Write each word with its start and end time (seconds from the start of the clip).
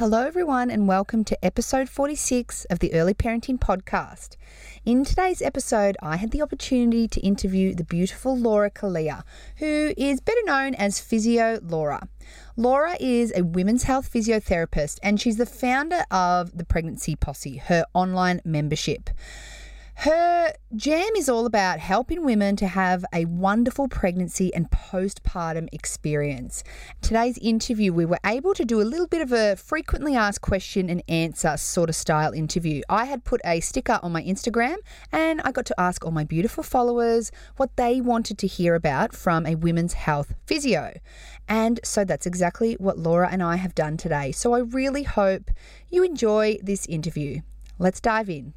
Hello, 0.00 0.26
everyone, 0.26 0.70
and 0.70 0.88
welcome 0.88 1.24
to 1.24 1.44
episode 1.44 1.86
46 1.86 2.64
of 2.70 2.78
the 2.78 2.94
Early 2.94 3.12
Parenting 3.12 3.58
Podcast. 3.58 4.36
In 4.86 5.04
today's 5.04 5.42
episode, 5.42 5.98
I 6.00 6.16
had 6.16 6.30
the 6.30 6.40
opportunity 6.40 7.06
to 7.08 7.20
interview 7.20 7.74
the 7.74 7.84
beautiful 7.84 8.34
Laura 8.34 8.70
Kalia, 8.70 9.24
who 9.58 9.92
is 9.98 10.22
better 10.22 10.40
known 10.46 10.74
as 10.76 11.00
Physio 11.00 11.60
Laura. 11.62 12.08
Laura 12.56 12.96
is 12.98 13.30
a 13.36 13.44
women's 13.44 13.82
health 13.82 14.10
physiotherapist 14.10 15.00
and 15.02 15.20
she's 15.20 15.36
the 15.36 15.44
founder 15.44 16.06
of 16.10 16.56
the 16.56 16.64
Pregnancy 16.64 17.14
Posse, 17.14 17.58
her 17.58 17.84
online 17.92 18.40
membership. 18.42 19.10
Her 20.00 20.54
jam 20.74 21.10
is 21.14 21.28
all 21.28 21.44
about 21.44 21.78
helping 21.78 22.24
women 22.24 22.56
to 22.56 22.66
have 22.66 23.04
a 23.12 23.26
wonderful 23.26 23.86
pregnancy 23.86 24.50
and 24.54 24.70
postpartum 24.70 25.68
experience. 25.72 26.64
Today's 27.02 27.36
interview, 27.36 27.92
we 27.92 28.06
were 28.06 28.18
able 28.24 28.54
to 28.54 28.64
do 28.64 28.80
a 28.80 28.88
little 28.88 29.06
bit 29.06 29.20
of 29.20 29.30
a 29.30 29.56
frequently 29.56 30.16
asked 30.16 30.40
question 30.40 30.88
and 30.88 31.02
answer 31.06 31.54
sort 31.58 31.90
of 31.90 31.96
style 31.96 32.32
interview. 32.32 32.80
I 32.88 33.04
had 33.04 33.24
put 33.24 33.42
a 33.44 33.60
sticker 33.60 34.00
on 34.02 34.12
my 34.12 34.22
Instagram 34.22 34.76
and 35.12 35.42
I 35.42 35.52
got 35.52 35.66
to 35.66 35.78
ask 35.78 36.02
all 36.02 36.12
my 36.12 36.24
beautiful 36.24 36.62
followers 36.62 37.30
what 37.58 37.76
they 37.76 38.00
wanted 38.00 38.38
to 38.38 38.46
hear 38.46 38.74
about 38.74 39.14
from 39.14 39.44
a 39.44 39.54
women's 39.54 39.92
health 39.92 40.32
physio. 40.46 40.98
And 41.46 41.78
so 41.84 42.06
that's 42.06 42.24
exactly 42.24 42.72
what 42.80 42.96
Laura 42.96 43.28
and 43.30 43.42
I 43.42 43.56
have 43.56 43.74
done 43.74 43.98
today. 43.98 44.32
So 44.32 44.54
I 44.54 44.60
really 44.60 45.02
hope 45.02 45.50
you 45.90 46.02
enjoy 46.02 46.56
this 46.62 46.86
interview. 46.86 47.42
Let's 47.78 48.00
dive 48.00 48.30
in. 48.30 48.54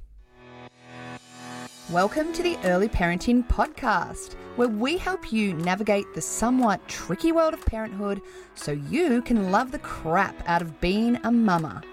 Welcome 1.89 2.31
to 2.31 2.41
the 2.41 2.57
Early 2.63 2.87
Parenting 2.87 3.45
Podcast, 3.45 4.35
where 4.55 4.69
we 4.69 4.97
help 4.97 5.33
you 5.33 5.53
navigate 5.53 6.05
the 6.13 6.21
somewhat 6.21 6.87
tricky 6.87 7.33
world 7.33 7.53
of 7.53 7.65
parenthood 7.65 8.21
so 8.55 8.71
you 8.71 9.21
can 9.21 9.51
love 9.51 9.69
the 9.71 9.79
crap 9.79 10.47
out 10.47 10.61
of 10.61 10.79
being 10.79 11.19
a 11.25 11.31
mama. 11.31 11.83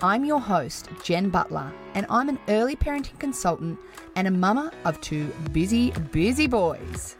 I'm 0.00 0.24
your 0.24 0.38
host, 0.38 0.88
Jen 1.02 1.28
Butler, 1.28 1.72
and 1.94 2.06
I'm 2.08 2.28
an 2.28 2.38
early 2.46 2.76
parenting 2.76 3.18
consultant 3.18 3.80
and 4.14 4.28
a 4.28 4.30
mama 4.30 4.70
of 4.84 5.00
two 5.00 5.26
busy, 5.50 5.90
busy 6.12 6.46
boys. 6.46 7.16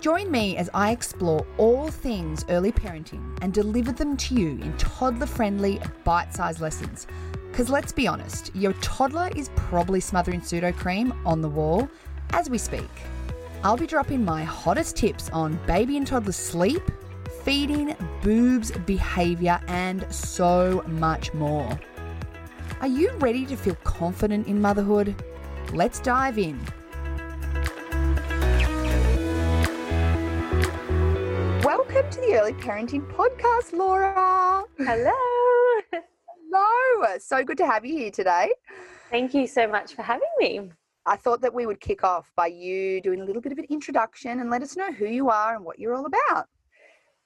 Join 0.00 0.28
me 0.28 0.56
as 0.56 0.68
I 0.74 0.90
explore 0.90 1.46
all 1.56 1.88
things 1.88 2.44
early 2.48 2.72
parenting 2.72 3.38
and 3.42 3.54
deliver 3.54 3.92
them 3.92 4.16
to 4.16 4.34
you 4.34 4.48
in 4.60 4.76
toddler 4.76 5.26
friendly, 5.26 5.80
bite 6.02 6.34
sized 6.34 6.60
lessons 6.60 7.06
because 7.52 7.68
let's 7.68 7.92
be 7.92 8.06
honest, 8.06 8.50
your 8.56 8.72
toddler 8.80 9.28
is 9.36 9.50
probably 9.56 10.00
smothering 10.00 10.40
Sudocrem 10.40 11.14
on 11.26 11.42
the 11.42 11.48
wall 11.50 11.86
as 12.30 12.48
we 12.48 12.56
speak. 12.56 12.88
I'll 13.62 13.76
be 13.76 13.86
dropping 13.86 14.24
my 14.24 14.42
hottest 14.42 14.96
tips 14.96 15.28
on 15.34 15.58
baby 15.66 15.98
and 15.98 16.06
toddler 16.06 16.32
sleep, 16.32 16.80
feeding, 17.44 17.94
boobs, 18.22 18.70
behaviour, 18.86 19.60
and 19.68 20.06
so 20.10 20.82
much 20.86 21.34
more. 21.34 21.78
Are 22.80 22.88
you 22.88 23.12
ready 23.18 23.44
to 23.44 23.54
feel 23.54 23.76
confident 23.84 24.46
in 24.46 24.58
motherhood? 24.58 25.14
Let's 25.74 26.00
dive 26.00 26.38
in. 26.38 26.58
Welcome 31.62 32.10
to 32.12 32.20
the 32.22 32.32
Early 32.32 32.54
Parenting 32.54 33.06
Podcast, 33.12 33.74
Laura. 33.74 34.64
Hello. 34.78 35.31
So 37.18 37.42
good 37.42 37.58
to 37.58 37.66
have 37.66 37.84
you 37.84 37.96
here 37.96 38.10
today. 38.10 38.52
Thank 39.10 39.34
you 39.34 39.46
so 39.46 39.66
much 39.66 39.94
for 39.94 40.02
having 40.02 40.28
me. 40.38 40.70
I 41.04 41.16
thought 41.16 41.40
that 41.40 41.52
we 41.52 41.66
would 41.66 41.80
kick 41.80 42.04
off 42.04 42.30
by 42.36 42.46
you 42.46 43.00
doing 43.00 43.20
a 43.20 43.24
little 43.24 43.42
bit 43.42 43.50
of 43.50 43.58
an 43.58 43.66
introduction 43.70 44.38
and 44.38 44.50
let 44.50 44.62
us 44.62 44.76
know 44.76 44.92
who 44.92 45.06
you 45.06 45.28
are 45.28 45.56
and 45.56 45.64
what 45.64 45.78
you're 45.78 45.94
all 45.94 46.06
about. 46.06 46.46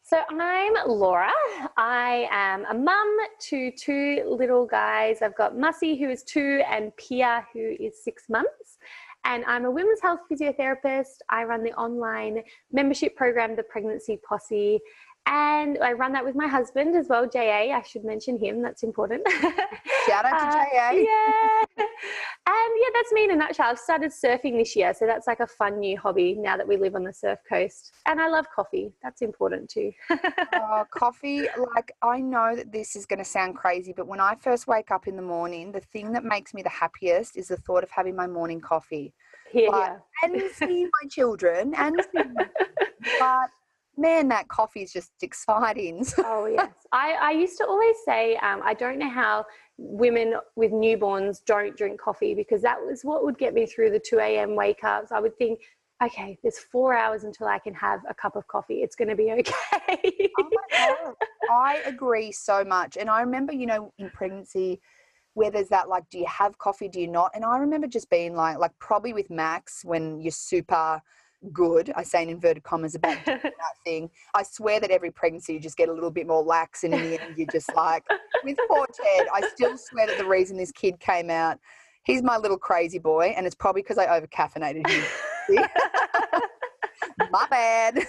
So, 0.03 0.23
I'm 0.31 0.73
Laura. 0.87 1.33
I 1.77 2.27
am 2.31 2.65
a 2.71 2.75
mum 2.75 3.17
to 3.49 3.71
two 3.73 4.23
little 4.27 4.65
guys. 4.65 5.21
I've 5.21 5.37
got 5.37 5.59
Mussy, 5.59 5.99
who 5.99 6.09
is 6.09 6.23
two, 6.23 6.63
and 6.71 6.97
Pia, 6.97 7.45
who 7.53 7.75
is 7.79 8.03
six 8.03 8.25
months. 8.31 8.79
And 9.25 9.45
I'm 9.47 9.65
a 9.65 9.71
women's 9.71 10.01
health 10.01 10.21
physiotherapist. 10.31 11.19
I 11.29 11.45
run 11.45 11.65
the 11.65 11.73
online 11.73 12.43
membership 12.73 13.17
program, 13.17 13.57
the 13.57 13.65
Pregnancy 13.65 14.21
Posse, 14.27 14.79
and 15.27 15.79
I 15.83 15.93
run 15.93 16.13
that 16.13 16.25
with 16.25 16.35
my 16.37 16.47
husband 16.47 16.97
as 16.97 17.09
well, 17.09 17.29
JA. 17.29 17.73
I 17.77 17.83
should 17.83 18.05
mention 18.05 18.39
him, 18.39 18.63
that's 18.63 18.83
important. 18.83 19.27
Shout 20.07 20.25
out 20.25 20.39
to 20.39 20.47
Uh, 20.59 20.65
JA. 20.65 20.91
Yeah. 20.93 21.65
And 22.49 22.73
yeah, 22.79 22.89
that's 22.95 23.13
me 23.13 23.25
in 23.25 23.33
a 23.33 23.37
nutshell. 23.37 23.67
I've 23.67 23.79
started 23.79 24.13
surfing 24.13 24.57
this 24.57 24.77
year, 24.77 24.95
so 24.95 25.05
that's 25.05 25.27
like 25.27 25.41
a 25.41 25.47
fun 25.49 25.81
new 25.81 25.99
hobby 25.99 26.35
now 26.39 26.57
that 26.57 26.67
we 26.67 26.77
live 26.77 26.95
on 26.95 27.03
the 27.03 27.13
surf 27.13 27.41
coast. 27.49 27.93
And 28.07 28.21
I 28.21 28.29
love 28.29 28.47
coffee. 28.55 28.93
That's 29.03 29.21
important 29.23 29.69
too. 29.69 29.93
Oh, 30.53 30.85
coffee. 30.91 31.43
Like, 31.75 31.93
I 32.03 32.21
know 32.21 32.55
that 32.57 32.73
this 32.73 32.97
is 32.97 33.05
going 33.07 33.19
to 33.19 33.25
sound 33.25 33.57
crazy, 33.57 33.93
but 33.97 34.07
when 34.07 34.21
I 34.21 34.35
first 34.37 34.67
wake 34.67 34.91
up 34.91 35.07
in 35.07 35.17
the 35.17 35.23
morning, 35.23 35.71
the 35.73 35.81
thing 35.81 36.13
that 36.13 36.25
makes 36.25 36.55
me 36.55 36.63
the 36.63 36.69
happiest 36.69 37.37
is 37.37 37.49
the 37.49 37.57
thought 37.57 37.83
of 37.83 37.91
having 37.91 38.15
my 38.17 38.27
morning 38.27 38.61
coffee 38.61 39.13
Here, 39.51 39.71
Like- 39.71 39.99
and 40.23 40.41
seeing 40.55 40.91
my 41.03 41.09
children 41.11 41.75
and 41.77 41.95
seeing 42.13 42.33
my 42.35 42.47
but 43.19 43.51
man, 43.97 44.29
that 44.29 44.49
coffee 44.49 44.83
is 44.83 44.93
just 44.93 45.13
exciting. 45.23 46.05
Oh 46.19 46.47
yes, 46.47 46.73
I, 46.93 47.17
I 47.21 47.31
used 47.33 47.57
to 47.59 47.67
always 47.67 47.97
say 48.05 48.37
um, 48.37 48.61
I 48.65 48.75
don't 48.75 48.99
know 48.99 49.09
how 49.09 49.45
women 49.79 50.35
with 50.57 50.73
newborns 50.73 51.39
don't 51.45 51.77
drink 51.77 52.01
coffee 52.01 52.35
because 52.35 52.63
that 52.63 52.79
was 52.79 53.03
what 53.03 53.25
would 53.25 53.39
get 53.39 53.55
me 53.55 53.67
through 53.67 53.91
the 53.91 54.01
two 54.01 54.19
a.m. 54.19 54.55
wake 54.55 54.83
ups. 54.85 55.13
I 55.13 55.21
would 55.21 55.37
think, 55.37 55.61
okay, 56.03 56.39
there's 56.43 56.59
four 56.59 56.97
hours 56.97 57.25
until 57.25 57.47
I 57.47 57.59
can 57.59 57.75
have 57.75 58.01
a 58.09 58.15
cup 58.15 58.37
of 58.37 58.47
coffee. 58.49 58.83
It's 58.83 58.97
going 58.97 59.09
to 59.09 59.17
be 59.17 59.33
okay. 59.33 60.31
Oh. 60.79 61.15
I 61.51 61.83
agree 61.87 62.33
so 62.33 62.65
much. 62.65 62.97
And 62.97 63.09
I 63.09 63.21
remember, 63.21 63.53
you 63.53 63.67
know, 63.67 63.93
in 63.99 64.11
pregnancy, 64.11 64.81
where 65.35 65.51
there's 65.51 65.69
that 65.69 65.89
like, 65.89 66.09
do 66.11 66.19
you 66.19 66.27
have 66.27 66.57
coffee? 66.59 66.89
Do 66.89 67.01
you 67.01 67.09
not? 67.09 67.31
And 67.35 67.45
I 67.45 67.59
remember 67.59 67.87
just 67.87 68.09
being 68.09 68.35
like, 68.35 68.59
like 68.59 68.73
probably 68.79 69.13
with 69.13 69.31
Max 69.31 69.85
when 69.85 70.21
you're 70.21 70.33
super 70.33 71.01
good, 71.53 71.93
I 71.95 72.03
say 72.03 72.23
in 72.23 72.29
inverted 72.29 72.63
commas 72.63 72.95
about 72.95 73.19
that 73.27 73.53
thing. 73.85 74.11
I 74.35 74.43
swear 74.43 74.81
that 74.81 74.91
every 74.91 75.11
pregnancy 75.11 75.55
you 75.55 75.61
just 75.61 75.77
get 75.77 75.89
a 75.89 75.93
little 75.93 76.11
bit 76.11 76.27
more 76.27 76.43
lax, 76.43 76.85
and 76.85 76.95
in 76.95 77.03
the 77.03 77.23
end, 77.23 77.37
you're 77.37 77.47
just 77.47 77.75
like, 77.75 78.05
with 78.45 78.59
poor 78.69 78.87
Ted, 78.87 79.27
I 79.33 79.43
still 79.55 79.77
swear 79.77 80.07
that 80.07 80.19
the 80.19 80.27
reason 80.27 80.57
this 80.57 80.73
kid 80.73 80.99
came 81.01 81.31
out, 81.31 81.59
he's 82.05 82.23
my 82.23 82.37
little 82.37 82.59
crazy 82.59 82.99
boy, 82.99 83.35
and 83.37 83.47
it's 83.47 83.55
probably 83.55 83.83
because 83.83 83.99
I 83.99 84.07
over 84.17 84.27
caffeinated 84.27 84.87
him. 84.89 85.05
my 87.31 87.47
bad. 87.49 88.07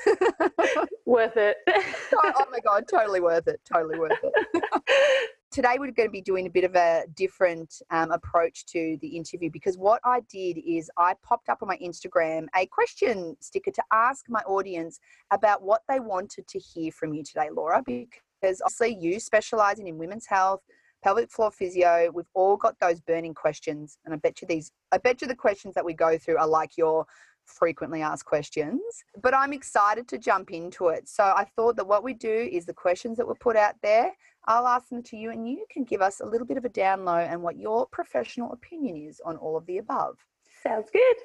Worth 1.05 1.37
it. 1.37 1.57
Oh, 2.13 2.31
oh 2.39 2.45
my 2.49 2.59
god, 2.59 2.85
totally 2.89 3.19
worth 3.19 3.49
it. 3.49 3.59
Totally 3.71 3.99
worth 3.99 4.17
it. 4.23 5.29
Today 5.49 5.77
we're 5.79 5.91
going 5.91 6.09
to 6.09 6.11
be 6.11 6.21
doing 6.21 6.45
a 6.45 6.49
bit 6.49 6.65
of 6.65 6.75
a 6.75 7.05
different 7.15 7.81
um, 7.89 8.11
approach 8.11 8.65
to 8.67 8.97
the 9.01 9.07
interview 9.07 9.49
because 9.49 9.77
what 9.77 10.01
I 10.03 10.19
did 10.29 10.57
is 10.57 10.91
I 10.97 11.13
popped 11.23 11.47
up 11.47 11.59
on 11.61 11.69
my 11.69 11.77
Instagram 11.77 12.47
a 12.53 12.65
question 12.65 13.37
sticker 13.39 13.71
to 13.71 13.83
ask 13.93 14.25
my 14.27 14.41
audience 14.41 14.99
about 15.31 15.63
what 15.63 15.83
they 15.87 16.01
wanted 16.01 16.49
to 16.49 16.59
hear 16.59 16.91
from 16.91 17.13
you 17.13 17.23
today, 17.23 17.47
Laura, 17.49 17.81
because 17.85 18.61
obviously 18.61 18.97
you 18.99 19.21
specializing 19.21 19.87
in 19.87 19.97
women's 19.97 20.25
health, 20.25 20.61
pelvic 21.01 21.31
floor 21.31 21.49
physio, 21.49 22.11
we've 22.13 22.25
all 22.33 22.57
got 22.57 22.77
those 22.81 22.99
burning 22.99 23.33
questions, 23.33 23.97
and 24.03 24.13
I 24.13 24.17
bet 24.17 24.41
you 24.41 24.49
these, 24.49 24.73
I 24.91 24.97
bet 24.97 25.21
you 25.21 25.29
the 25.29 25.35
questions 25.35 25.73
that 25.75 25.85
we 25.85 25.93
go 25.93 26.17
through 26.17 26.37
are 26.37 26.47
like 26.47 26.77
your 26.77 27.05
frequently 27.47 28.01
asked 28.01 28.25
questions, 28.25 28.81
but 29.21 29.33
I'm 29.33 29.53
excited 29.53 30.07
to 30.09 30.17
jump 30.17 30.51
into 30.51 30.89
it. 30.89 31.07
So 31.07 31.23
I 31.23 31.45
thought 31.55 31.75
that 31.77 31.87
what 31.87 32.03
we 32.03 32.13
do 32.13 32.49
is 32.51 32.65
the 32.65 32.73
questions 32.73 33.17
that 33.17 33.27
were 33.27 33.35
put 33.35 33.55
out 33.55 33.75
there, 33.81 34.11
I'll 34.45 34.67
ask 34.67 34.89
them 34.89 35.03
to 35.03 35.17
you 35.17 35.31
and 35.31 35.47
you 35.47 35.65
can 35.71 35.83
give 35.83 36.01
us 36.01 36.19
a 36.19 36.25
little 36.25 36.47
bit 36.47 36.57
of 36.57 36.65
a 36.65 36.69
down 36.69 37.05
low 37.05 37.17
and 37.17 37.41
what 37.41 37.57
your 37.57 37.87
professional 37.87 38.53
opinion 38.53 38.95
is 38.97 39.21
on 39.25 39.37
all 39.37 39.57
of 39.57 39.65
the 39.65 39.77
above. 39.79 40.17
Sounds 40.63 40.89
good. 40.91 41.15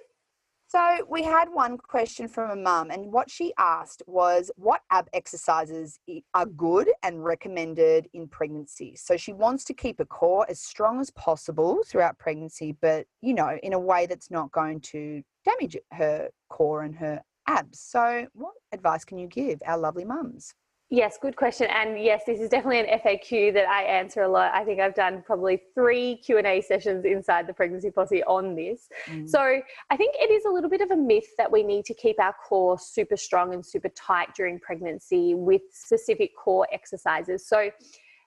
So 0.72 1.06
we 1.06 1.22
had 1.22 1.50
one 1.52 1.76
question 1.76 2.28
from 2.28 2.50
a 2.50 2.56
mum, 2.56 2.90
and 2.90 3.12
what 3.12 3.30
she 3.30 3.52
asked 3.58 4.02
was 4.06 4.50
what 4.56 4.80
ab 4.90 5.06
exercises 5.12 6.00
are 6.32 6.46
good 6.46 6.90
and 7.02 7.22
recommended 7.22 8.08
in 8.14 8.26
pregnancy. 8.26 8.96
So 8.96 9.18
she 9.18 9.34
wants 9.34 9.64
to 9.64 9.74
keep 9.74 10.00
a 10.00 10.06
core 10.06 10.46
as 10.48 10.62
strong 10.62 10.98
as 10.98 11.10
possible 11.10 11.82
throughout 11.86 12.18
pregnancy, 12.18 12.74
but 12.80 13.06
you 13.20 13.34
know, 13.34 13.58
in 13.62 13.74
a 13.74 13.78
way 13.78 14.06
that's 14.06 14.30
not 14.30 14.50
going 14.50 14.80
to 14.80 15.22
damage 15.44 15.76
her 15.92 16.28
core 16.48 16.82
and 16.82 16.94
her 16.96 17.22
abs. 17.46 17.80
So 17.80 18.26
what 18.32 18.54
advice 18.72 19.04
can 19.04 19.18
you 19.18 19.26
give 19.26 19.60
our 19.66 19.78
lovely 19.78 20.04
mums? 20.04 20.54
Yes, 20.92 21.16
good 21.18 21.36
question. 21.36 21.68
And 21.70 21.98
yes, 22.04 22.24
this 22.26 22.38
is 22.38 22.50
definitely 22.50 22.80
an 22.80 23.00
FAQ 23.00 23.54
that 23.54 23.66
I 23.66 23.82
answer 23.84 24.24
a 24.24 24.28
lot. 24.28 24.52
I 24.52 24.62
think 24.62 24.78
I've 24.78 24.94
done 24.94 25.22
probably 25.24 25.58
three 25.74 26.16
Q 26.16 26.36
and 26.36 26.46
A 26.46 26.60
sessions 26.60 27.06
inside 27.06 27.46
the 27.46 27.54
pregnancy 27.54 27.90
posse 27.90 28.22
on 28.24 28.54
this. 28.54 28.90
Mm. 29.06 29.26
So 29.26 29.40
I 29.40 29.96
think 29.96 30.14
it 30.18 30.30
is 30.30 30.44
a 30.44 30.50
little 30.50 30.68
bit 30.68 30.82
of 30.82 30.90
a 30.90 30.96
myth 30.96 31.28
that 31.38 31.50
we 31.50 31.62
need 31.62 31.86
to 31.86 31.94
keep 31.94 32.20
our 32.20 32.34
core 32.46 32.78
super 32.78 33.16
strong 33.16 33.54
and 33.54 33.64
super 33.64 33.88
tight 33.88 34.34
during 34.36 34.60
pregnancy 34.60 35.32
with 35.34 35.62
specific 35.70 36.32
core 36.36 36.68
exercises. 36.70 37.46
So 37.46 37.70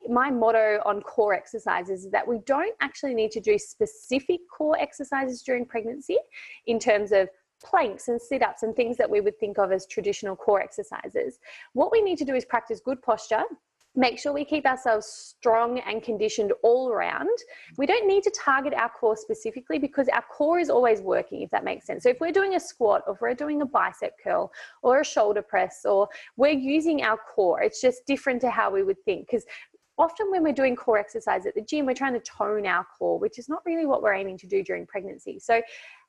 my 0.10 0.30
motto 0.30 0.80
on 0.86 1.02
core 1.02 1.34
exercises 1.34 2.06
is 2.06 2.12
that 2.12 2.28
we 2.28 2.40
don't 2.46 2.75
actually 2.81 3.13
need 3.13 3.31
to 3.31 3.40
do 3.40 3.57
specific 3.57 4.42
core 4.56 4.78
exercises 4.80 5.42
during 5.42 5.66
pregnancy 5.66 6.18
in 6.68 6.80
terms 6.80 7.12
of 7.12 7.30
planks 7.63 8.07
and 8.07 8.22
sit 8.22 8.44
ups 8.44 8.63
and 8.63 8.75
things 8.75 8.98
that 8.98 9.10
we 9.10 9.22
would 9.22 9.40
think 9.40 9.57
of 9.57 9.72
as 9.72 9.86
traditional 9.88 10.36
core 10.36 10.62
exercises. 10.62 11.40
What 11.74 11.92
we 11.92 12.02
need 12.02 12.18
to 12.19 12.25
do 12.25 12.36
is 12.36 12.46
practice 12.46 12.81
good 12.84 13.02
posture 13.02 13.44
make 13.96 14.19
sure 14.19 14.34
we 14.34 14.46
keep 14.46 14.66
ourselves 14.66 15.07
strong 15.07 15.80
and 15.80 16.04
conditioned 16.04 16.51
all 16.63 16.90
around. 16.90 17.30
We 17.78 17.86
don't 17.86 18.08
need 18.08 18.24
to 18.24 18.31
target 18.31 18.74
our 18.74 18.90
core 18.90 19.16
specifically 19.16 19.80
because 19.80 20.08
our 20.10 20.24
core 20.24 20.60
is 20.60 20.69
always 20.69 21.01
working, 21.01 21.42
if 21.42 21.50
that 21.51 21.63
makes 21.63 21.86
sense. 21.86 22.04
So, 22.04 22.10
if 22.10 22.19
we're 22.19 22.31
doing 22.31 22.56
a 22.56 22.60
squat, 22.60 23.04
or 23.08 23.13
if 23.13 23.22
we're 23.22 23.34
doing 23.34 23.62
a 23.62 23.66
bicep 23.66 24.13
curl, 24.24 24.51
or 24.84 25.00
a 25.00 25.06
shoulder 25.06 25.42
press, 25.42 25.86
or 25.86 26.08
we're 26.38 26.51
using 26.51 27.04
our 27.04 27.18
core, 27.18 27.62
it's 27.62 27.81
just 27.81 28.06
different 28.06 28.42
to 28.42 28.50
how 28.50 28.69
we 28.69 28.84
would 28.84 29.01
think. 29.06 29.28
Because 29.28 29.46
often 29.98 30.30
when 30.32 30.44
we're 30.44 30.54
doing 30.54 30.76
core 30.76 30.98
exercise 30.98 31.46
at 31.46 31.56
the 31.56 31.62
gym, 31.62 31.86
we're 31.86 31.94
trying 31.94 32.14
to 32.14 32.20
tone 32.20 32.66
our 32.66 32.86
core, 32.98 33.20
which 33.20 33.40
is 33.40 33.48
not 33.48 33.62
really 33.66 33.86
what 33.86 34.02
we're 34.02 34.14
aiming 34.14 34.38
to 34.40 34.48
do 34.48 34.64
during 34.64 34.86
pregnancy. 34.86 35.40
So, 35.40 35.62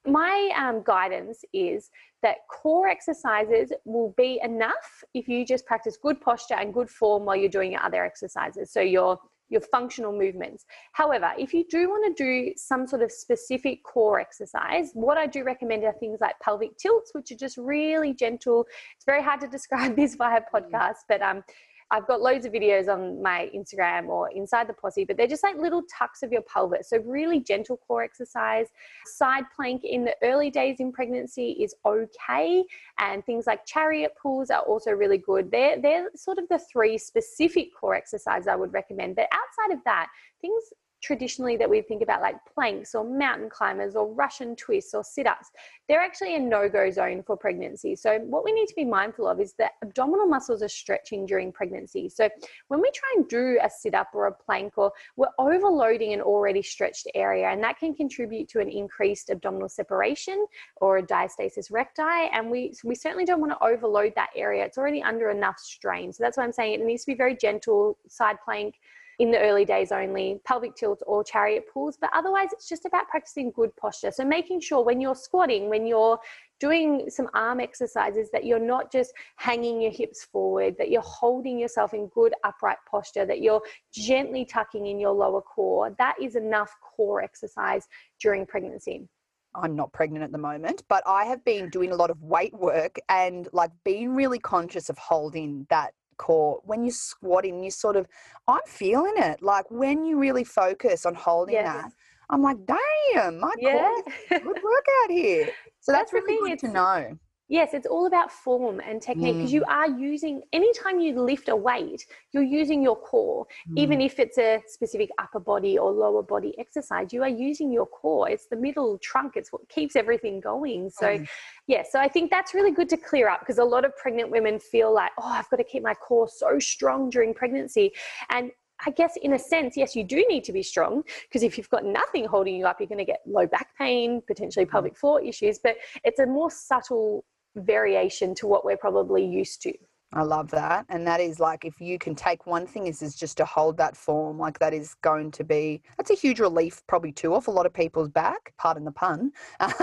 my 0.07 0.53
um, 0.57 0.85
guidance 0.85 1.45
is 1.53 1.91
that 2.23 2.37
core 2.49 2.87
exercises 2.89 3.73
will 3.85 4.15
be 4.17 4.41
enough 4.43 5.03
if 5.15 5.27
you 5.27 5.45
just 5.45 5.67
practice 5.67 5.97
good 6.01 6.21
posture 6.21 6.55
and 6.55 6.73
good 6.73 6.89
form 6.89 7.25
while 7.25 7.35
you're 7.35 7.49
doing 7.49 7.73
your 7.73 7.83
other 7.83 8.05
exercises. 8.05 8.73
So, 8.73 8.81
your 8.81 9.19
your 9.49 9.61
functional 9.61 10.13
movements. 10.13 10.65
However, 10.93 11.33
if 11.39 11.55
you 11.55 11.65
do 11.71 11.89
want 11.89 12.17
to 12.17 12.25
do 12.25 12.53
some 12.57 12.87
sort 12.87 13.03
of 13.03 13.13
specific 13.13 13.83
core 13.85 14.19
exercise, 14.21 14.91
what 14.95 15.17
I 15.19 15.27
do 15.27 15.45
recommend 15.45 15.85
are 15.85 15.93
things 15.93 16.19
like 16.21 16.39
pelvic 16.41 16.77
tilts, 16.79 17.13
which 17.15 17.31
are 17.31 17.37
just 17.37 17.57
really 17.57 18.13
gentle. 18.13 18.67
It's 18.97 19.05
very 19.05 19.23
hard 19.23 19.41
to 19.43 19.49
describe 19.57 19.97
this 19.97 20.15
via 20.17 20.41
mm. 20.41 20.45
podcast, 20.53 21.05
but 21.09 21.23
um, 21.23 21.45
I've 21.91 22.07
got 22.07 22.21
loads 22.21 22.45
of 22.47 22.53
videos 22.53 22.89
on 22.93 23.23
my 23.23 23.51
Instagram 23.55 24.09
or 24.09 24.31
inside 24.31 24.69
the 24.69 24.73
posse, 24.73 25.05
but 25.05 25.17
they're 25.17 25.27
just 25.27 25.43
like 25.43 25.57
little 25.57 25.83
tucks 25.97 26.23
of 26.23 26.33
your 26.33 26.43
pelvis. 26.43 26.91
So, 26.91 26.99
really 26.99 27.41
gentle 27.41 27.77
core 27.77 28.03
exercise. 28.03 28.67
Side 29.07 29.45
plank 29.55 29.85
in 29.85 30.05
the 30.05 30.17
early 30.23 30.51
days 30.51 30.81
in 30.81 30.93
pregnancy 30.93 31.53
is 31.53 31.75
okay. 31.85 32.65
And 32.99 33.25
things 33.25 33.47
like 33.47 33.65
chariot 33.67 34.13
pulls 34.21 34.51
are 34.51 34.63
also 34.63 34.91
really 34.91 35.19
good. 35.19 35.51
They're, 35.51 35.81
they're 35.81 36.11
sort 36.17 36.39
of 36.39 36.49
the 36.49 36.59
three 36.59 36.99
specific 36.99 37.69
core 37.79 37.95
exercises 37.95 38.49
I 38.49 38.57
would 38.57 38.73
recommend. 38.73 39.17
But 39.17 39.29
outside 39.33 39.77
of 39.77 39.85
that, 39.85 40.09
things 40.41 40.63
traditionally 41.07 41.57
that 41.57 41.71
we 41.71 41.81
think 41.81 42.03
about 42.03 42.21
like 42.21 42.35
planks 42.53 42.93
or 42.95 43.05
mountain 43.05 43.49
climbers 43.49 43.95
or 43.95 44.13
Russian 44.13 44.57
twists 44.57 44.93
or 44.93 45.05
sit 45.05 45.27
ups, 45.27 45.53
they're 45.89 46.03
actually 46.03 46.35
a 46.35 46.39
no 46.41 46.69
go 46.69 46.91
zone 46.91 47.23
for 47.23 47.37
pregnancy. 47.37 47.95
So, 47.95 48.19
what 48.19 48.45
we 48.45 48.53
need 48.53 48.67
to 48.67 48.75
be 48.75 48.85
mindful 48.85 49.29
of 49.29 49.41
is 49.41 49.55
that 49.59 49.73
abdominal 49.83 50.27
muscles 50.27 50.63
are 50.63 50.69
stretching 50.69 51.25
during 51.25 51.53
pregnancy. 51.53 52.09
So, 52.09 52.29
when 52.69 52.81
we 52.81 52.91
try 52.91 53.09
and 53.17 53.29
do 53.29 53.59
a 53.63 53.71
sit 53.71 53.95
up 53.95 54.09
or 54.15 54.27
a 54.27 54.33
plank, 54.33 54.77
or 54.77 54.91
we're 55.17 55.29
overloading 55.39 56.13
an 56.13 56.21
already 56.21 56.63
stretched 56.63 57.07
area, 57.15 57.49
and 57.51 57.63
that 57.63 57.79
can 57.79 57.95
contribute 57.95 58.49
to 58.49 58.59
an 58.59 58.69
increased 58.69 59.31
abdominal 59.31 59.69
separation 59.69 60.45
or 60.81 60.99
a 60.99 61.03
diastasis 61.03 61.71
recti. 61.71 62.03
And 62.33 62.51
we, 62.51 62.75
we 62.83 62.97
certainly 62.97 63.25
don't 63.25 63.41
want 63.41 63.53
to 63.53 63.65
overload 63.65 64.13
that 64.17 64.31
area. 64.35 64.65
It's 64.65 64.79
already 64.79 65.03
under 65.05 65.31
enough 65.31 65.59
strain. 65.61 66.13
So, 66.13 66.25
that's 66.25 66.37
why 66.37 66.43
I'm 66.43 66.53
saying 66.53 66.75
it 66.75 66.85
needs 66.85 67.05
to 67.05 67.13
be 67.13 67.17
very 67.17 67.37
gentle, 67.37 67.97
side 68.09 68.39
plank 68.45 68.75
in 69.19 69.31
the 69.31 69.39
early 69.39 69.65
days 69.65 69.93
only, 69.93 70.41
pelvic 70.45 70.75
tilts 70.75 71.03
or 71.07 71.25
chariot 71.25 71.65
pulls. 71.73 71.97
But 72.01 72.11
otherwise, 72.15 72.49
it's 72.53 72.69
just 72.69 72.85
about 72.85 73.09
practicing 73.09 73.51
good 73.51 73.75
posture. 73.77 74.11
So 74.11 74.25
making 74.25 74.61
sure 74.61 74.85
when 74.85 75.01
you're 75.01 75.15
squatting, 75.15 75.69
when 75.71 75.87
you're 75.87 76.19
doing 76.61 77.09
some 77.09 77.29
arm 77.35 77.61
exercises, 77.61 78.31
that 78.33 78.45
you're 78.45 78.59
not 78.59 78.93
just 78.93 79.13
hanging 79.37 79.81
your 79.81 79.91
hips 79.91 80.25
forward, 80.25 80.75
that 80.79 80.91
you're 80.91 81.03
holding 81.03 81.59
yourself 81.59 81.95
in 81.95 82.09
good 82.09 82.35
upright 82.45 82.79
posture, 82.91 83.27
that 83.27 83.41
you're 83.41 83.63
gently 83.93 84.45
tucking 84.45 84.87
in 84.87 84.99
your 84.99 85.13
lower 85.13 85.41
core. 85.41 85.95
That 85.99 86.17
is 86.21 86.37
enough 86.37 86.75
core 86.83 87.23
exercise 87.23 87.87
during 88.21 88.47
pregnancy. 88.47 89.09
I'm 89.55 89.75
not 89.75 89.93
pregnant 89.93 90.23
at 90.23 90.33
the 90.33 90.39
moment, 90.39 90.83
but 90.89 91.03
I 91.07 91.25
have 91.25 91.43
been 91.45 91.71
doing 91.71 91.91
a 91.91 91.97
lot 91.97 92.11
of 92.11 92.23
weight 92.23 92.53
work 92.53 92.97
and 93.09 93.49
like 93.53 93.71
being 93.85 94.15
really 94.15 94.39
conscious 94.39 94.91
of 94.91 94.99
holding 94.99 95.67
that 95.71 95.95
core 96.19 96.61
when 96.65 96.85
you're 96.85 96.93
squatting 96.93 97.63
you 97.63 97.71
sort 97.71 97.97
of 97.97 98.07
i'm 98.49 98.61
feeling 98.67 99.15
it 99.17 99.43
like 99.43 99.71
when 99.71 100.05
you 100.05 100.19
really 100.19 100.45
focus 100.45 101.07
on 101.07 101.15
holding 101.15 101.55
yes. 101.55 101.67
that 101.67 101.93
i'm 102.31 102.43
like 102.43 102.57
damn 102.67 103.39
my 103.41 103.53
yeah. 103.59 103.89
core 104.29 104.39
good 104.41 104.47
workout 104.47 105.11
here 105.11 105.49
so 105.81 105.93
that's, 105.93 106.11
that's 106.11 106.13
really 106.13 106.51
good 106.51 106.59
to 106.59 106.69
know 106.69 107.19
Yes, 107.49 107.75
it's 107.75 107.87
all 107.87 108.07
about 108.07 108.33
form 108.33 108.81
and 108.81 109.01
technique 109.01 109.37
because 109.37 109.51
mm. 109.51 109.55
you 109.55 109.65
are 109.69 109.89
using, 109.89 110.43
anytime 110.53 110.99
you 110.99 111.21
lift 111.21 111.49
a 111.49 111.55
weight, 111.55 112.05
you're 112.33 112.43
using 112.43 112.83
your 112.83 112.97
core. 112.97 113.47
Mm. 113.71 113.79
Even 113.79 114.01
if 114.01 114.19
it's 114.19 114.37
a 114.37 114.61
specific 114.67 115.11
upper 115.19 115.39
body 115.39 115.79
or 115.79 115.93
lower 115.93 116.25
body 116.25 116.55
exercise, 116.59 117.13
you 117.13 117.23
are 117.23 117.29
using 117.29 117.73
your 117.73 117.87
core. 117.87 118.29
It's 118.29 118.47
the 118.49 118.57
middle 118.57 118.99
trunk, 118.99 119.35
it's 119.37 119.53
what 119.53 119.69
keeps 119.69 119.95
everything 119.95 120.41
going. 120.41 120.91
So, 120.91 121.19
mm. 121.19 121.29
yeah, 121.69 121.85
so 121.89 122.01
I 122.01 122.09
think 122.09 122.33
that's 122.33 122.53
really 122.53 122.73
good 122.73 122.89
to 122.89 122.97
clear 122.97 123.29
up 123.29 123.41
because 123.41 123.59
a 123.59 123.65
lot 123.65 123.85
of 123.85 123.97
pregnant 123.97 124.31
women 124.31 124.59
feel 124.59 124.93
like, 124.93 125.13
oh, 125.19 125.29
I've 125.29 125.49
got 125.49 125.59
to 125.59 125.65
keep 125.65 125.85
my 125.85 125.95
core 125.95 126.29
so 126.29 126.59
strong 126.59 127.11
during 127.11 127.33
pregnancy. 127.33 127.93
And 128.31 128.51
I 128.85 128.91
guess 128.91 129.17
in 129.23 129.35
a 129.35 129.39
sense, 129.39 129.77
yes, 129.77 129.95
you 129.95 130.03
do 130.03 130.25
need 130.29 130.43
to 130.45 130.53
be 130.53 130.65
strong 130.65 131.05
because 131.23 131.45
if 131.45 131.57
you've 131.57 131.71
got 131.71 131.85
nothing 131.85 132.25
holding 132.25 132.57
you 132.57 132.67
up, 132.67 132.81
you're 132.81 132.89
going 132.89 132.99
to 132.99 133.05
get 133.05 133.21
low 133.25 133.47
back 133.47 133.69
pain, 133.79 134.21
potentially 134.27 134.67
mm. 134.67 134.71
pelvic 134.71 134.97
floor 134.97 135.23
issues. 135.23 135.61
But 135.63 135.77
it's 136.05 136.19
a 136.19 136.27
more 136.27 136.51
subtle 136.51 137.25
variation 137.57 138.35
to 138.37 138.47
what 138.47 138.65
we're 138.65 138.77
probably 138.77 139.25
used 139.25 139.63
to. 139.63 139.73
I 140.13 140.23
love 140.23 140.51
that. 140.53 140.87
And 140.89 141.07
that 141.07 141.21
is 141.21 141.41
like 141.41 141.65
if 141.65 141.81
you 141.81 141.99
can 141.99 142.15
take 142.15 142.47
one 142.47 142.67
thing 142.67 142.87
is 142.87 143.03
is 143.03 143.17
just 143.17 143.37
to 143.39 143.45
hold 143.45 143.77
that 143.79 143.97
form, 143.97 144.39
like 144.39 144.59
that 144.61 144.73
is 144.73 144.95
going 145.03 145.31
to 145.33 145.45
be 145.45 145.83
that's 145.97 146.11
a 146.11 146.15
huge 146.15 146.39
relief 146.41 146.83
probably 146.87 147.13
too 147.13 147.35
off 147.35 147.49
a 147.49 147.51
lot 147.51 147.67
of 147.67 147.75
people's 147.75 148.09
back, 148.09 148.55
pardon 148.57 148.85
the 148.85 148.93
pun. 148.93 149.33
but 149.59 149.77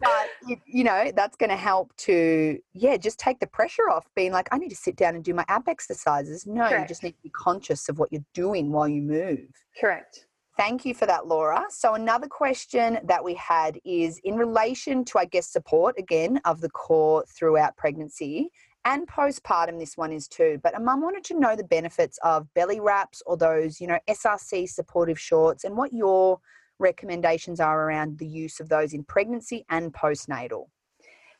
but 0.00 0.28
you 0.66 0.82
know, 0.82 1.12
that's 1.14 1.36
going 1.36 1.50
to 1.50 1.56
help 1.56 1.94
to 1.98 2.58
yeah, 2.72 2.96
just 2.96 3.18
take 3.18 3.38
the 3.38 3.46
pressure 3.46 3.90
off 3.90 4.06
being 4.16 4.32
like 4.32 4.48
I 4.50 4.58
need 4.58 4.70
to 4.70 4.76
sit 4.76 4.96
down 4.96 5.14
and 5.14 5.22
do 5.22 5.34
my 5.34 5.44
ab 5.48 5.68
exercises. 5.68 6.46
No, 6.46 6.68
Correct. 6.68 6.80
you 6.80 6.88
just 6.88 7.02
need 7.02 7.12
to 7.12 7.22
be 7.22 7.30
conscious 7.30 7.88
of 7.88 7.98
what 7.98 8.10
you're 8.12 8.24
doing 8.32 8.72
while 8.72 8.88
you 8.88 9.02
move. 9.02 9.46
Correct. 9.78 10.26
Thank 10.60 10.84
you 10.84 10.92
for 10.92 11.06
that, 11.06 11.26
Laura. 11.26 11.64
So, 11.70 11.94
another 11.94 12.26
question 12.26 12.98
that 13.04 13.24
we 13.24 13.32
had 13.32 13.78
is 13.82 14.20
in 14.24 14.36
relation 14.36 15.06
to, 15.06 15.18
I 15.18 15.24
guess, 15.24 15.50
support 15.50 15.94
again 15.98 16.38
of 16.44 16.60
the 16.60 16.68
core 16.68 17.24
throughout 17.34 17.78
pregnancy 17.78 18.50
and 18.84 19.08
postpartum. 19.08 19.78
This 19.78 19.96
one 19.96 20.12
is 20.12 20.28
too. 20.28 20.60
But 20.62 20.76
a 20.76 20.80
mum 20.80 21.00
wanted 21.00 21.24
to 21.24 21.40
know 21.40 21.56
the 21.56 21.64
benefits 21.64 22.18
of 22.22 22.52
belly 22.52 22.78
wraps 22.78 23.22
or 23.24 23.38
those, 23.38 23.80
you 23.80 23.86
know, 23.86 23.98
SRC 24.06 24.68
supportive 24.68 25.18
shorts 25.18 25.64
and 25.64 25.78
what 25.78 25.94
your 25.94 26.38
recommendations 26.78 27.58
are 27.58 27.86
around 27.86 28.18
the 28.18 28.28
use 28.28 28.60
of 28.60 28.68
those 28.68 28.92
in 28.92 29.02
pregnancy 29.04 29.64
and 29.70 29.94
postnatal. 29.94 30.66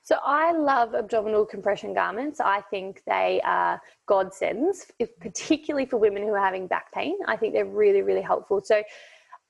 So 0.02 0.16
I 0.24 0.52
love 0.52 0.94
abdominal 0.94 1.44
compression 1.44 1.94
garments. 1.94 2.40
I 2.40 2.62
think 2.70 3.02
they 3.06 3.40
are 3.44 3.80
godsends, 4.06 4.90
particularly 5.20 5.86
for 5.86 5.98
women 5.98 6.22
who 6.22 6.34
are 6.34 6.44
having 6.44 6.66
back 6.66 6.92
pain. 6.92 7.16
I 7.26 7.36
think 7.36 7.54
they're 7.54 7.64
really, 7.64 8.02
really 8.02 8.22
helpful. 8.22 8.60
So 8.64 8.82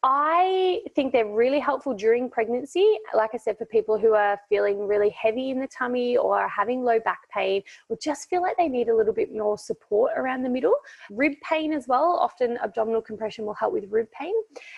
I 0.02 0.80
think 0.94 1.12
they're 1.12 1.30
really 1.30 1.58
helpful 1.58 1.92
during 1.92 2.30
pregnancy. 2.30 2.98
Like 3.14 3.30
I 3.34 3.36
said, 3.36 3.58
for 3.58 3.66
people 3.66 3.98
who 3.98 4.14
are 4.14 4.40
feeling 4.48 4.86
really 4.86 5.10
heavy 5.10 5.50
in 5.50 5.60
the 5.60 5.66
tummy 5.66 6.16
or 6.16 6.48
having 6.48 6.82
low 6.82 6.98
back 7.00 7.20
pain 7.30 7.62
or 7.90 7.98
just 8.02 8.30
feel 8.30 8.40
like 8.40 8.56
they 8.56 8.68
need 8.68 8.88
a 8.88 8.96
little 8.96 9.12
bit 9.12 9.34
more 9.34 9.58
support 9.58 10.12
around 10.16 10.42
the 10.42 10.48
middle. 10.48 10.74
Rib 11.10 11.34
pain 11.42 11.74
as 11.74 11.86
well. 11.86 12.18
Often 12.18 12.58
abdominal 12.64 13.02
compression 13.02 13.44
will 13.44 13.54
help 13.54 13.74
with 13.74 13.84
rib 13.90 14.08
pain. 14.18 14.32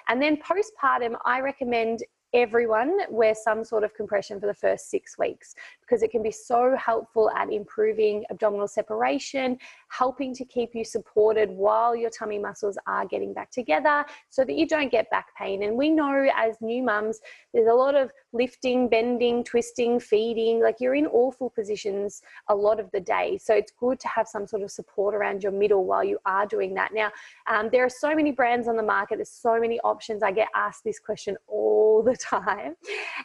And 0.08 0.20
then 0.20 0.38
postpartum, 0.38 1.16
I 1.24 1.40
recommend 1.40 2.02
everyone 2.34 2.98
wear 3.10 3.34
some 3.34 3.64
sort 3.64 3.84
of 3.84 3.94
compression 3.94 4.40
for 4.40 4.46
the 4.46 4.54
first 4.54 4.90
six 4.90 5.18
weeks 5.18 5.54
because 5.82 6.02
it 6.02 6.10
can 6.10 6.22
be 6.22 6.30
so 6.30 6.74
helpful 6.76 7.30
at 7.36 7.52
improving 7.52 8.24
abdominal 8.30 8.66
separation, 8.66 9.58
helping 9.88 10.34
to 10.34 10.44
keep 10.46 10.74
you 10.74 10.84
supported 10.84 11.50
while 11.50 11.94
your 11.94 12.08
tummy 12.08 12.38
muscles 12.38 12.78
are 12.86 13.04
getting 13.04 13.34
back 13.34 13.50
together 13.50 14.04
so 14.30 14.44
that 14.44 14.54
you 14.54 14.66
don't 14.66 14.90
get 14.90 15.10
back 15.10 15.26
pain. 15.36 15.62
And 15.62 15.76
we 15.76 15.90
know 15.90 16.28
as 16.34 16.56
new 16.62 16.82
mums, 16.82 17.20
there's 17.52 17.68
a 17.68 17.74
lot 17.74 17.94
of 17.94 18.10
lifting, 18.32 18.88
bending, 18.88 19.44
twisting, 19.44 20.00
feeding, 20.00 20.62
like 20.62 20.76
you're 20.80 20.94
in 20.94 21.06
awful 21.06 21.50
positions 21.50 22.22
a 22.48 22.54
lot 22.54 22.80
of 22.80 22.90
the 22.92 23.00
day. 23.00 23.36
So 23.36 23.54
it's 23.54 23.72
good 23.78 24.00
to 24.00 24.08
have 24.08 24.26
some 24.26 24.46
sort 24.46 24.62
of 24.62 24.70
support 24.70 25.14
around 25.14 25.42
your 25.42 25.52
middle 25.52 25.84
while 25.84 26.02
you 26.02 26.18
are 26.24 26.46
doing 26.46 26.72
that. 26.74 26.92
Now, 26.94 27.10
um, 27.46 27.68
there 27.70 27.84
are 27.84 27.90
so 27.90 28.14
many 28.14 28.32
brands 28.32 28.68
on 28.68 28.76
the 28.76 28.82
market, 28.82 29.16
there's 29.16 29.28
so 29.28 29.60
many 29.60 29.78
options. 29.80 30.22
I 30.22 30.32
get 30.32 30.48
asked 30.54 30.84
this 30.84 30.98
question 30.98 31.36
all 31.46 32.02
the 32.02 32.16
time. 32.22 32.74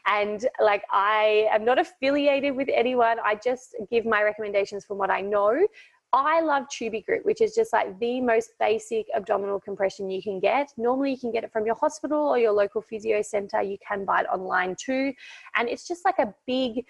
And 0.06 0.48
like, 0.62 0.84
I 0.92 1.48
am 1.52 1.66
not 1.66 1.80
affiliated 1.80 2.56
with 2.56 2.70
anyone, 2.74 3.18
I 3.24 3.36
just 3.36 3.76
give 3.92 4.06
my 4.06 4.24
recommendations 4.24 4.86
from 4.86 4.98
what 4.98 5.10
I 5.10 5.22
know. 5.22 5.68
I 6.14 6.42
love 6.42 6.64
Tubigrip, 6.70 7.26
which 7.26 7.42
is 7.42 7.54
just 7.54 7.74
like 7.74 8.00
the 8.00 8.22
most 8.22 8.52
basic 8.60 9.08
abdominal 9.14 9.60
compression 9.60 10.10
you 10.10 10.24
can 10.24 10.40
get. 10.40 10.72
Normally, 10.78 11.12
you 11.12 11.18
can 11.18 11.32
get 11.32 11.44
it 11.44 11.52
from 11.52 11.66
your 11.66 11.76
hospital 11.76 12.30
or 12.30 12.38
your 12.38 12.54
local 12.54 12.82
physio 12.82 13.22
center. 13.22 13.62
You 13.62 13.78
can 13.86 14.06
buy 14.06 14.22
it 14.22 14.28
online 14.32 14.76
too. 14.80 15.14
And 15.56 15.68
it's 15.68 15.86
just 15.86 16.06
like 16.06 16.18
a 16.20 16.34
big 16.46 16.86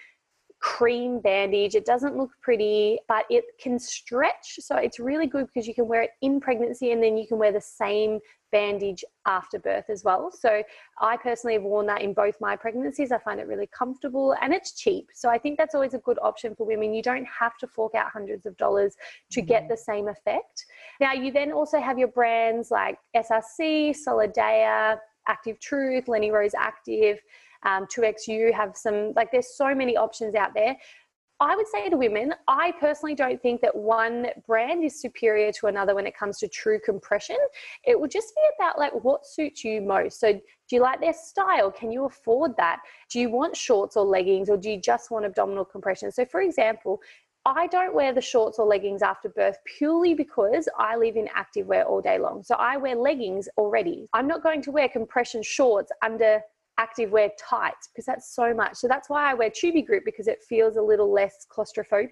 cream 0.60 1.20
bandage. 1.20 1.74
It 1.74 1.84
doesn't 1.84 2.16
look 2.16 2.30
pretty, 2.42 2.98
but 3.08 3.24
it 3.30 3.44
can 3.60 3.78
stretch. 3.78 4.58
So 4.60 4.76
it's 4.76 4.98
really 4.98 5.26
good 5.26 5.46
because 5.46 5.66
you 5.66 5.74
can 5.74 5.88
wear 5.88 6.02
it 6.02 6.10
in 6.22 6.40
pregnancy 6.40 6.92
and 6.92 7.02
then 7.02 7.16
you 7.16 7.26
can 7.26 7.38
wear 7.38 7.52
the 7.52 7.60
same 7.60 8.20
bandage 8.50 9.04
after 9.26 9.58
birth 9.58 9.84
as 9.88 10.04
well. 10.04 10.30
So 10.30 10.62
I 11.00 11.16
personally 11.16 11.54
have 11.54 11.62
worn 11.62 11.86
that 11.86 12.02
in 12.02 12.14
both 12.14 12.36
my 12.40 12.56
pregnancies. 12.56 13.12
I 13.12 13.18
find 13.18 13.40
it 13.40 13.46
really 13.46 13.68
comfortable 13.68 14.34
and 14.40 14.52
it's 14.52 14.72
cheap. 14.72 15.08
So 15.14 15.28
I 15.28 15.38
think 15.38 15.58
that's 15.58 15.74
always 15.74 15.94
a 15.94 15.98
good 15.98 16.18
option 16.22 16.54
for 16.54 16.66
women. 16.66 16.94
You 16.94 17.02
don't 17.02 17.26
have 17.26 17.56
to 17.58 17.66
fork 17.66 17.94
out 17.94 18.10
hundreds 18.10 18.46
of 18.46 18.56
dollars 18.56 18.94
to 19.32 19.42
get 19.42 19.62
mm-hmm. 19.62 19.70
the 19.70 19.76
same 19.76 20.08
effect. 20.08 20.66
Now, 21.00 21.12
you 21.12 21.32
then 21.32 21.52
also 21.52 21.80
have 21.80 21.98
your 21.98 22.08
brands 22.08 22.70
like 22.70 22.98
SRC, 23.16 23.96
Solidea, 24.06 24.98
Active 25.26 25.60
Truth, 25.60 26.08
Lenny 26.08 26.30
Rose 26.30 26.54
Active, 26.54 27.18
um, 27.64 27.86
2XU 27.86 28.52
have 28.54 28.76
some, 28.76 29.12
like, 29.16 29.30
there's 29.32 29.56
so 29.56 29.74
many 29.74 29.96
options 29.96 30.34
out 30.34 30.54
there. 30.54 30.76
I 31.40 31.54
would 31.54 31.68
say 31.68 31.88
to 31.88 31.96
women, 31.96 32.34
I 32.48 32.72
personally 32.80 33.14
don't 33.14 33.40
think 33.40 33.60
that 33.60 33.74
one 33.74 34.26
brand 34.46 34.82
is 34.82 35.00
superior 35.00 35.52
to 35.52 35.68
another 35.68 35.94
when 35.94 36.06
it 36.06 36.16
comes 36.16 36.38
to 36.38 36.48
true 36.48 36.80
compression. 36.84 37.36
It 37.84 37.98
will 37.98 38.08
just 38.08 38.34
be 38.34 38.42
about 38.58 38.76
like 38.76 38.92
what 39.04 39.24
suits 39.24 39.62
you 39.62 39.80
most. 39.80 40.18
So, 40.18 40.32
do 40.32 40.76
you 40.76 40.82
like 40.82 41.00
their 41.00 41.14
style? 41.14 41.70
Can 41.70 41.92
you 41.92 42.06
afford 42.06 42.56
that? 42.56 42.80
Do 43.10 43.20
you 43.20 43.30
want 43.30 43.56
shorts 43.56 43.96
or 43.96 44.04
leggings 44.04 44.50
or 44.50 44.56
do 44.56 44.68
you 44.70 44.80
just 44.80 45.12
want 45.12 45.24
abdominal 45.24 45.64
compression? 45.64 46.10
So, 46.10 46.24
for 46.24 46.40
example, 46.40 47.00
I 47.46 47.68
don't 47.68 47.94
wear 47.94 48.12
the 48.12 48.20
shorts 48.20 48.58
or 48.58 48.66
leggings 48.66 49.00
after 49.00 49.28
birth 49.28 49.56
purely 49.64 50.14
because 50.14 50.68
I 50.76 50.96
live 50.96 51.16
in 51.16 51.28
active 51.34 51.66
wear 51.66 51.84
all 51.84 52.02
day 52.02 52.18
long. 52.18 52.42
So 52.42 52.56
I 52.56 52.76
wear 52.76 52.94
leggings 52.94 53.48
already. 53.56 54.06
I'm 54.12 54.26
not 54.26 54.42
going 54.42 54.60
to 54.62 54.70
wear 54.70 54.88
compression 54.88 55.42
shorts 55.42 55.90
under 56.02 56.40
active 56.78 57.10
wear 57.10 57.30
tights 57.38 57.88
because 57.88 58.06
that's 58.06 58.34
so 58.34 58.54
much. 58.54 58.76
So 58.76 58.88
that's 58.88 59.10
why 59.10 59.30
I 59.30 59.34
wear 59.34 59.50
Tubigrip 59.50 60.04
because 60.04 60.28
it 60.28 60.42
feels 60.48 60.76
a 60.76 60.82
little 60.82 61.12
less 61.12 61.46
claustrophobic. 61.54 62.08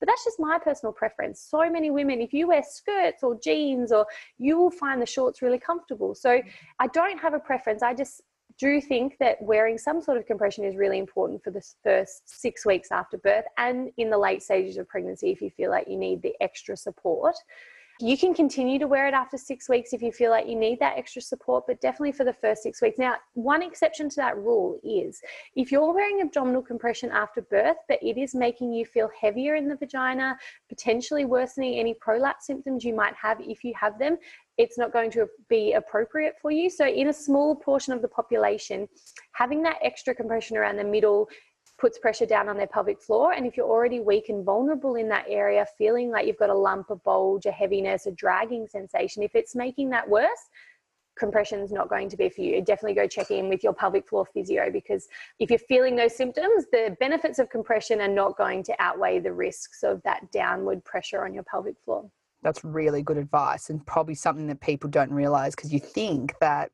But 0.00 0.08
that's 0.08 0.24
just 0.24 0.38
my 0.38 0.58
personal 0.58 0.92
preference. 0.92 1.40
So 1.40 1.70
many 1.70 1.90
women, 1.90 2.20
if 2.20 2.32
you 2.32 2.48
wear 2.48 2.62
skirts 2.68 3.22
or 3.22 3.38
jeans, 3.40 3.92
or 3.92 4.06
you 4.38 4.58
will 4.58 4.70
find 4.70 5.00
the 5.00 5.06
shorts 5.06 5.40
really 5.40 5.58
comfortable. 5.58 6.14
So 6.14 6.42
I 6.80 6.86
don't 6.88 7.18
have 7.18 7.34
a 7.34 7.38
preference. 7.38 7.82
I 7.82 7.94
just 7.94 8.22
do 8.58 8.80
think 8.80 9.16
that 9.20 9.40
wearing 9.40 9.78
some 9.78 10.02
sort 10.02 10.18
of 10.18 10.26
compression 10.26 10.64
is 10.64 10.74
really 10.74 10.98
important 10.98 11.42
for 11.44 11.50
the 11.50 11.62
first 11.84 12.22
six 12.26 12.66
weeks 12.66 12.90
after 12.90 13.16
birth 13.18 13.44
and 13.56 13.90
in 13.98 14.10
the 14.10 14.18
late 14.18 14.42
stages 14.42 14.76
of 14.76 14.88
pregnancy 14.88 15.30
if 15.30 15.40
you 15.40 15.50
feel 15.50 15.70
like 15.70 15.86
you 15.88 15.96
need 15.96 16.20
the 16.22 16.34
extra 16.40 16.76
support. 16.76 17.36
You 18.00 18.16
can 18.16 18.32
continue 18.32 18.78
to 18.78 18.86
wear 18.86 19.08
it 19.08 19.14
after 19.14 19.36
six 19.36 19.68
weeks 19.68 19.92
if 19.92 20.02
you 20.02 20.12
feel 20.12 20.30
like 20.30 20.46
you 20.46 20.54
need 20.54 20.78
that 20.78 20.96
extra 20.96 21.20
support, 21.20 21.64
but 21.66 21.80
definitely 21.80 22.12
for 22.12 22.22
the 22.22 22.32
first 22.32 22.62
six 22.62 22.80
weeks. 22.80 22.96
Now, 22.96 23.16
one 23.34 23.60
exception 23.60 24.08
to 24.10 24.16
that 24.16 24.36
rule 24.36 24.78
is 24.84 25.20
if 25.56 25.72
you're 25.72 25.92
wearing 25.92 26.20
abdominal 26.20 26.62
compression 26.62 27.10
after 27.10 27.42
birth, 27.42 27.76
but 27.88 27.98
it 28.00 28.16
is 28.16 28.36
making 28.36 28.72
you 28.72 28.86
feel 28.86 29.10
heavier 29.20 29.56
in 29.56 29.66
the 29.66 29.74
vagina, 29.74 30.38
potentially 30.68 31.24
worsening 31.24 31.76
any 31.76 31.92
prolapse 31.94 32.46
symptoms 32.46 32.84
you 32.84 32.94
might 32.94 33.14
have 33.20 33.40
if 33.40 33.64
you 33.64 33.72
have 33.74 33.98
them, 33.98 34.16
it's 34.58 34.78
not 34.78 34.92
going 34.92 35.10
to 35.12 35.26
be 35.48 35.72
appropriate 35.72 36.34
for 36.40 36.52
you. 36.52 36.70
So, 36.70 36.86
in 36.86 37.08
a 37.08 37.12
small 37.12 37.56
portion 37.56 37.92
of 37.92 38.00
the 38.00 38.08
population, 38.08 38.88
having 39.32 39.60
that 39.62 39.78
extra 39.82 40.14
compression 40.14 40.56
around 40.56 40.76
the 40.76 40.84
middle 40.84 41.28
puts 41.78 41.98
pressure 41.98 42.26
down 42.26 42.48
on 42.48 42.56
their 42.56 42.66
pelvic 42.66 43.00
floor. 43.00 43.32
And 43.32 43.46
if 43.46 43.56
you're 43.56 43.68
already 43.68 44.00
weak 44.00 44.28
and 44.28 44.44
vulnerable 44.44 44.96
in 44.96 45.08
that 45.08 45.26
area, 45.28 45.64
feeling 45.76 46.10
like 46.10 46.26
you've 46.26 46.38
got 46.38 46.50
a 46.50 46.54
lump, 46.54 46.90
a 46.90 46.96
bulge, 46.96 47.46
a 47.46 47.52
heaviness, 47.52 48.06
a 48.06 48.10
dragging 48.10 48.66
sensation, 48.66 49.22
if 49.22 49.34
it's 49.34 49.54
making 49.54 49.90
that 49.90 50.08
worse, 50.08 50.50
compression 51.18 51.60
is 51.60 51.72
not 51.72 51.88
going 51.88 52.08
to 52.08 52.16
be 52.16 52.28
for 52.28 52.40
you. 52.40 52.62
Definitely 52.62 52.94
go 52.94 53.06
check 53.06 53.30
in 53.30 53.48
with 53.48 53.62
your 53.62 53.72
pelvic 53.72 54.08
floor 54.08 54.26
physio 54.32 54.70
because 54.70 55.08
if 55.38 55.50
you're 55.50 55.58
feeling 55.58 55.96
those 55.96 56.16
symptoms, 56.16 56.66
the 56.72 56.96
benefits 57.00 57.38
of 57.38 57.48
compression 57.50 58.00
are 58.00 58.08
not 58.08 58.36
going 58.36 58.62
to 58.64 58.74
outweigh 58.78 59.18
the 59.18 59.32
risks 59.32 59.82
of 59.82 60.02
that 60.04 60.30
downward 60.32 60.84
pressure 60.84 61.24
on 61.24 61.34
your 61.34 61.44
pelvic 61.44 61.76
floor. 61.84 62.08
That's 62.42 62.64
really 62.64 63.02
good 63.02 63.18
advice 63.18 63.68
and 63.68 63.84
probably 63.84 64.14
something 64.14 64.46
that 64.46 64.60
people 64.60 64.88
don't 64.88 65.10
realize 65.10 65.56
because 65.56 65.72
you 65.72 65.80
think 65.80 66.34
that 66.40 66.70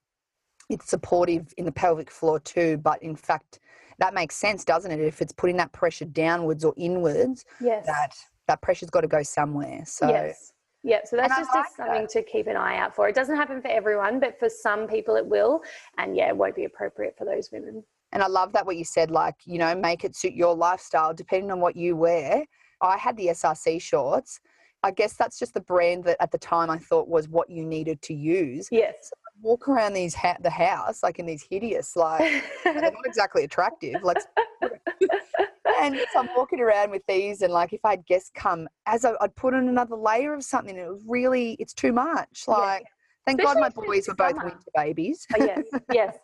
it's 0.68 0.88
supportive 0.88 1.52
in 1.56 1.64
the 1.64 1.72
pelvic 1.72 2.10
floor 2.10 2.38
too, 2.38 2.76
but 2.78 3.02
in 3.02 3.16
fact, 3.16 3.60
that 3.98 4.14
makes 4.14 4.36
sense, 4.36 4.64
doesn't 4.64 4.90
it? 4.90 5.00
If 5.00 5.22
it's 5.22 5.32
putting 5.32 5.56
that 5.58 5.72
pressure 5.72 6.04
downwards 6.04 6.64
or 6.64 6.74
inwards, 6.76 7.44
yes. 7.60 7.86
that 7.86 8.14
that 8.46 8.60
pressure's 8.62 8.90
got 8.90 9.02
to 9.02 9.08
go 9.08 9.22
somewhere. 9.22 9.82
So 9.86 10.08
yes. 10.08 10.52
Yeah, 10.86 10.98
so 11.02 11.16
that's 11.16 11.34
just 11.34 11.50
like 11.54 11.64
something 11.74 12.02
that. 12.02 12.10
to 12.10 12.22
keep 12.22 12.46
an 12.46 12.56
eye 12.56 12.76
out 12.76 12.94
for. 12.94 13.08
It 13.08 13.14
doesn't 13.14 13.36
happen 13.36 13.62
for 13.62 13.68
everyone, 13.68 14.20
but 14.20 14.38
for 14.38 14.50
some 14.50 14.86
people 14.86 15.16
it 15.16 15.24
will. 15.24 15.62
And 15.96 16.14
yeah, 16.14 16.28
it 16.28 16.36
won't 16.36 16.54
be 16.54 16.64
appropriate 16.64 17.14
for 17.16 17.24
those 17.24 17.50
women. 17.50 17.82
And 18.12 18.22
I 18.22 18.26
love 18.26 18.52
that 18.52 18.66
what 18.66 18.76
you 18.76 18.84
said, 18.84 19.10
like, 19.10 19.34
you 19.46 19.58
know, 19.58 19.74
make 19.74 20.04
it 20.04 20.14
suit 20.14 20.34
your 20.34 20.54
lifestyle 20.54 21.14
depending 21.14 21.50
on 21.50 21.60
what 21.60 21.74
you 21.74 21.96
wear. 21.96 22.44
I 22.82 22.98
had 22.98 23.16
the 23.16 23.28
SRC 23.28 23.80
shorts. 23.80 24.40
I 24.82 24.90
guess 24.90 25.14
that's 25.14 25.38
just 25.38 25.54
the 25.54 25.60
brand 25.60 26.04
that 26.04 26.18
at 26.20 26.30
the 26.30 26.38
time 26.38 26.68
I 26.68 26.76
thought 26.76 27.08
was 27.08 27.30
what 27.30 27.48
you 27.48 27.64
needed 27.64 28.02
to 28.02 28.14
use. 28.14 28.68
Yes. 28.70 28.94
So 29.08 29.16
walk 29.42 29.68
around 29.68 29.92
these 29.92 30.14
ha- 30.14 30.36
the 30.40 30.50
house 30.50 31.02
like 31.02 31.18
in 31.18 31.26
these 31.26 31.42
hideous 31.42 31.96
like 31.96 32.44
they're 32.64 32.80
not 32.80 32.92
exactly 33.04 33.44
attractive. 33.44 33.96
Let's 34.02 34.26
and 35.80 35.96
so 36.12 36.20
I'm 36.20 36.28
walking 36.36 36.60
around 36.60 36.90
with 36.90 37.02
these, 37.06 37.42
and 37.42 37.52
like 37.52 37.72
if 37.72 37.80
I 37.84 37.90
had 37.90 38.06
guests 38.06 38.30
come, 38.34 38.68
as 38.86 39.04
I, 39.04 39.12
would 39.20 39.36
put 39.36 39.54
on 39.54 39.68
another 39.68 39.96
layer 39.96 40.34
of 40.34 40.42
something, 40.42 40.76
it 40.76 40.88
was 40.88 41.02
really 41.06 41.56
it's 41.58 41.74
too 41.74 41.92
much. 41.92 42.44
Like 42.46 42.82
yeah. 42.82 42.88
thank 43.26 43.40
Especially 43.40 43.60
God 43.62 43.74
my 43.76 43.84
boys 43.84 44.08
were 44.08 44.14
both 44.14 44.36
winter 44.42 44.58
babies. 44.74 45.26
oh, 45.38 45.44
yes, 45.44 45.64
yes. 45.92 46.16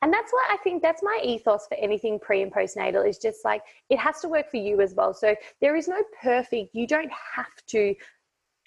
And 0.00 0.12
that's 0.12 0.32
why 0.32 0.48
I 0.52 0.56
think 0.58 0.80
that's 0.80 1.02
my 1.02 1.18
ethos 1.24 1.66
for 1.66 1.76
anything 1.76 2.20
pre 2.20 2.42
and 2.42 2.52
postnatal 2.52 3.08
is 3.08 3.18
just 3.18 3.44
like 3.44 3.62
it 3.90 3.98
has 3.98 4.20
to 4.20 4.28
work 4.28 4.48
for 4.50 4.58
you 4.58 4.80
as 4.80 4.94
well. 4.94 5.12
So 5.12 5.34
there 5.60 5.74
is 5.74 5.88
no 5.88 6.00
perfect, 6.22 6.74
you 6.74 6.86
don't 6.86 7.10
have 7.34 7.66
to 7.68 7.94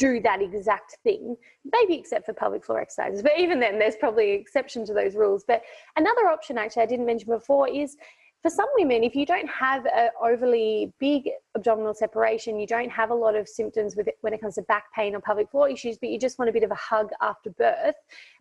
do 0.02 0.20
that 0.20 0.42
exact 0.42 0.98
thing, 1.04 1.38
maybe 1.72 1.94
except 1.94 2.26
for 2.26 2.34
pelvic 2.34 2.66
floor 2.66 2.82
exercises. 2.82 3.22
But 3.22 3.34
even 3.38 3.60
then, 3.60 3.78
there's 3.78 3.96
probably 3.96 4.34
an 4.34 4.42
exception 4.42 4.84
to 4.88 4.94
those 4.94 5.16
rules. 5.16 5.44
But 5.48 5.62
another 5.96 6.28
option, 6.28 6.58
actually, 6.58 6.84
I 6.84 6.88
didn't 6.88 7.06
mention 7.06 7.30
before, 7.30 7.70
is 7.70 7.98
for 8.42 8.50
some 8.50 8.66
women, 8.76 9.04
if 9.04 9.16
you 9.16 9.28
don't 9.28 9.48
have 9.48 9.86
an 9.86 10.10
overly 10.20 10.92
big 11.00 11.30
abdominal 11.56 11.94
separation, 11.94 12.60
you 12.60 12.66
don't 12.66 12.90
have 12.90 13.12
a 13.12 13.14
lot 13.14 13.36
of 13.36 13.48
symptoms 13.48 13.96
with 13.96 14.08
it 14.08 14.16
when 14.22 14.34
it 14.34 14.42
comes 14.42 14.56
to 14.56 14.64
back 14.64 14.86
pain 14.96 15.14
or 15.14 15.22
pelvic 15.22 15.52
floor 15.52 15.70
issues, 15.70 16.00
but 16.00 16.10
you 16.10 16.18
just 16.18 16.40
want 16.40 16.50
a 16.50 16.52
bit 16.52 16.64
of 16.64 16.72
a 16.72 16.76
hug 16.76 17.12
after 17.22 17.52
birth, 17.52 17.96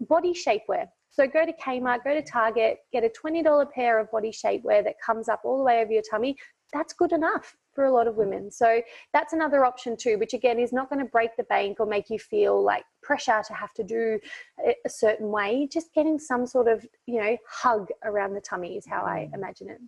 body 0.09 0.33
shapewear. 0.33 0.87
So 1.11 1.27
go 1.27 1.45
to 1.45 1.53
Kmart, 1.53 2.05
go 2.05 2.15
to 2.15 2.23
Target, 2.23 2.79
get 2.91 3.05
a 3.05 3.11
$20 3.11 3.71
pair 3.73 3.99
of 3.99 4.11
body 4.11 4.31
shapewear 4.31 4.83
that 4.85 4.95
comes 5.05 5.29
up 5.29 5.43
all 5.45 5.59
the 5.59 5.65
way 5.65 5.83
over 5.83 5.93
your 5.93 6.03
tummy. 6.11 6.35
That's 6.73 6.95
good 6.95 7.13
enough 7.13 7.55
for 7.73 7.85
a 7.85 7.93
lot 7.93 8.07
of 8.07 8.17
women. 8.17 8.51
So 8.51 8.83
that's 9.13 9.33
another 9.33 9.65
option 9.65 9.97
too, 9.97 10.19
which 10.19 10.35
again 10.35 10.59
is 10.59 10.73
not 10.73 10.89
going 10.91 10.99
to 11.05 11.11
break 11.11 11.37
the 11.37 11.45
bank 11.45 11.79
or 11.81 11.87
make 11.87 12.11
you 12.11 12.19
feel 12.19 12.63
like 12.63 12.85
pressure 13.03 13.43
to 13.47 13.55
have 13.55 13.73
to 13.75 13.85
do 13.85 14.19
a 14.85 14.89
certain 14.89 15.29
way. 15.29 15.69
Just 15.71 15.93
getting 15.95 16.19
some 16.19 16.47
sort 16.47 16.69
of, 16.69 16.87
you 17.07 17.21
know, 17.21 17.37
hug 17.49 17.89
around 18.05 18.35
the 18.35 18.41
tummy 18.41 18.77
is 18.77 18.87
how 18.87 19.05
I 19.05 19.29
mm. 19.31 19.35
imagine 19.35 19.71
it. 19.71 19.81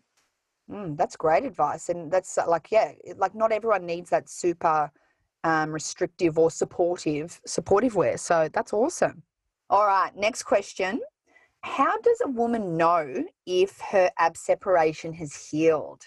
Mm, 0.70 0.96
that's 0.96 1.16
great 1.16 1.44
advice. 1.44 1.88
And 1.88 2.10
that's 2.10 2.38
uh, 2.38 2.44
like, 2.48 2.68
yeah, 2.70 2.92
like 3.16 3.34
not 3.34 3.52
everyone 3.52 3.84
needs 3.84 4.10
that 4.10 4.28
super 4.28 4.90
um, 5.44 5.72
restrictive 5.72 6.38
or 6.38 6.50
supportive, 6.50 7.40
supportive 7.46 7.94
wear. 7.96 8.16
So 8.16 8.48
that's 8.52 8.72
awesome. 8.72 9.22
All 9.68 9.86
right, 9.86 10.14
next 10.16 10.44
question. 10.44 11.00
How 11.62 11.96
does 11.98 12.20
a 12.24 12.28
woman 12.28 12.76
know 12.76 13.24
if 13.46 13.80
her 13.90 14.10
ab 14.18 14.36
separation 14.36 15.12
has 15.14 15.34
healed? 15.34 16.02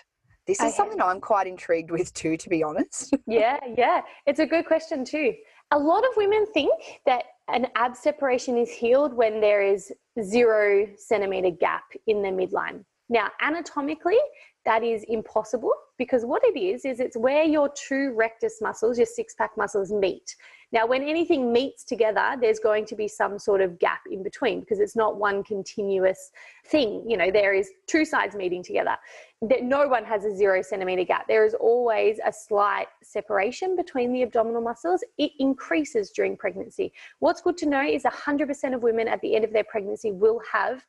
This 0.47 0.61
is 0.61 0.75
something 0.75 1.01
I'm 1.01 1.21
quite 1.21 1.47
intrigued 1.47 1.89
with 1.89 2.13
too, 2.13 2.37
to 2.37 2.49
be 2.49 2.63
honest. 2.63 3.13
yeah, 3.27 3.57
yeah. 3.75 4.01
It's 4.27 4.39
a 4.39 4.45
good 4.45 4.65
question 4.65 5.03
too. 5.03 5.33
A 5.71 5.77
lot 5.77 6.03
of 6.03 6.11
women 6.15 6.45
think 6.53 6.71
that 7.05 7.23
an 7.47 7.67
ab 7.75 7.95
separation 7.95 8.57
is 8.57 8.69
healed 8.69 9.13
when 9.13 9.41
there 9.41 9.61
is 9.61 9.91
zero 10.21 10.87
centimeter 10.97 11.49
gap 11.49 11.83
in 12.07 12.21
the 12.21 12.29
midline. 12.29 12.83
Now, 13.09 13.29
anatomically, 13.41 14.19
that 14.65 14.83
is 14.83 15.03
impossible 15.07 15.71
because 15.97 16.25
what 16.25 16.41
it 16.43 16.59
is, 16.59 16.85
is 16.85 16.99
it's 16.99 17.15
where 17.15 17.43
your 17.43 17.69
two 17.69 18.13
rectus 18.15 18.57
muscles, 18.61 18.97
your 18.97 19.05
six 19.05 19.33
pack 19.35 19.51
muscles, 19.57 19.91
meet. 19.91 20.35
Now, 20.71 20.85
when 20.85 21.03
anything 21.03 21.53
meets 21.53 21.85
together, 21.85 22.35
there's 22.41 22.59
going 22.59 22.85
to 22.87 22.95
be 22.95 23.07
some 23.07 23.39
sort 23.39 23.61
of 23.61 23.79
gap 23.79 24.01
in 24.11 24.23
between 24.23 24.59
because 24.59 24.79
it's 24.79 24.95
not 24.95 25.17
one 25.17 25.43
continuous 25.43 26.31
thing. 26.65 27.05
You 27.07 27.15
know, 27.15 27.31
there 27.31 27.53
is 27.53 27.69
two 27.87 28.03
sides 28.03 28.35
meeting 28.35 28.61
together. 28.61 28.97
That 29.41 29.63
no 29.63 29.87
one 29.87 30.03
has 30.03 30.25
a 30.25 30.35
zero 30.35 30.61
centimeter 30.61 31.03
gap. 31.03 31.27
There 31.27 31.45
is 31.45 31.53
always 31.53 32.19
a 32.25 32.33
slight 32.33 32.87
separation 33.03 33.75
between 33.75 34.11
the 34.11 34.23
abdominal 34.23 34.61
muscles. 34.61 35.01
It 35.17 35.31
increases 35.39 36.11
during 36.11 36.35
pregnancy. 36.35 36.91
What's 37.19 37.41
good 37.41 37.57
to 37.57 37.67
know 37.67 37.81
is 37.81 38.03
100% 38.03 38.75
of 38.75 38.83
women 38.83 39.07
at 39.07 39.21
the 39.21 39.35
end 39.35 39.45
of 39.45 39.53
their 39.53 39.63
pregnancy 39.63 40.11
will 40.11 40.41
have 40.51 40.83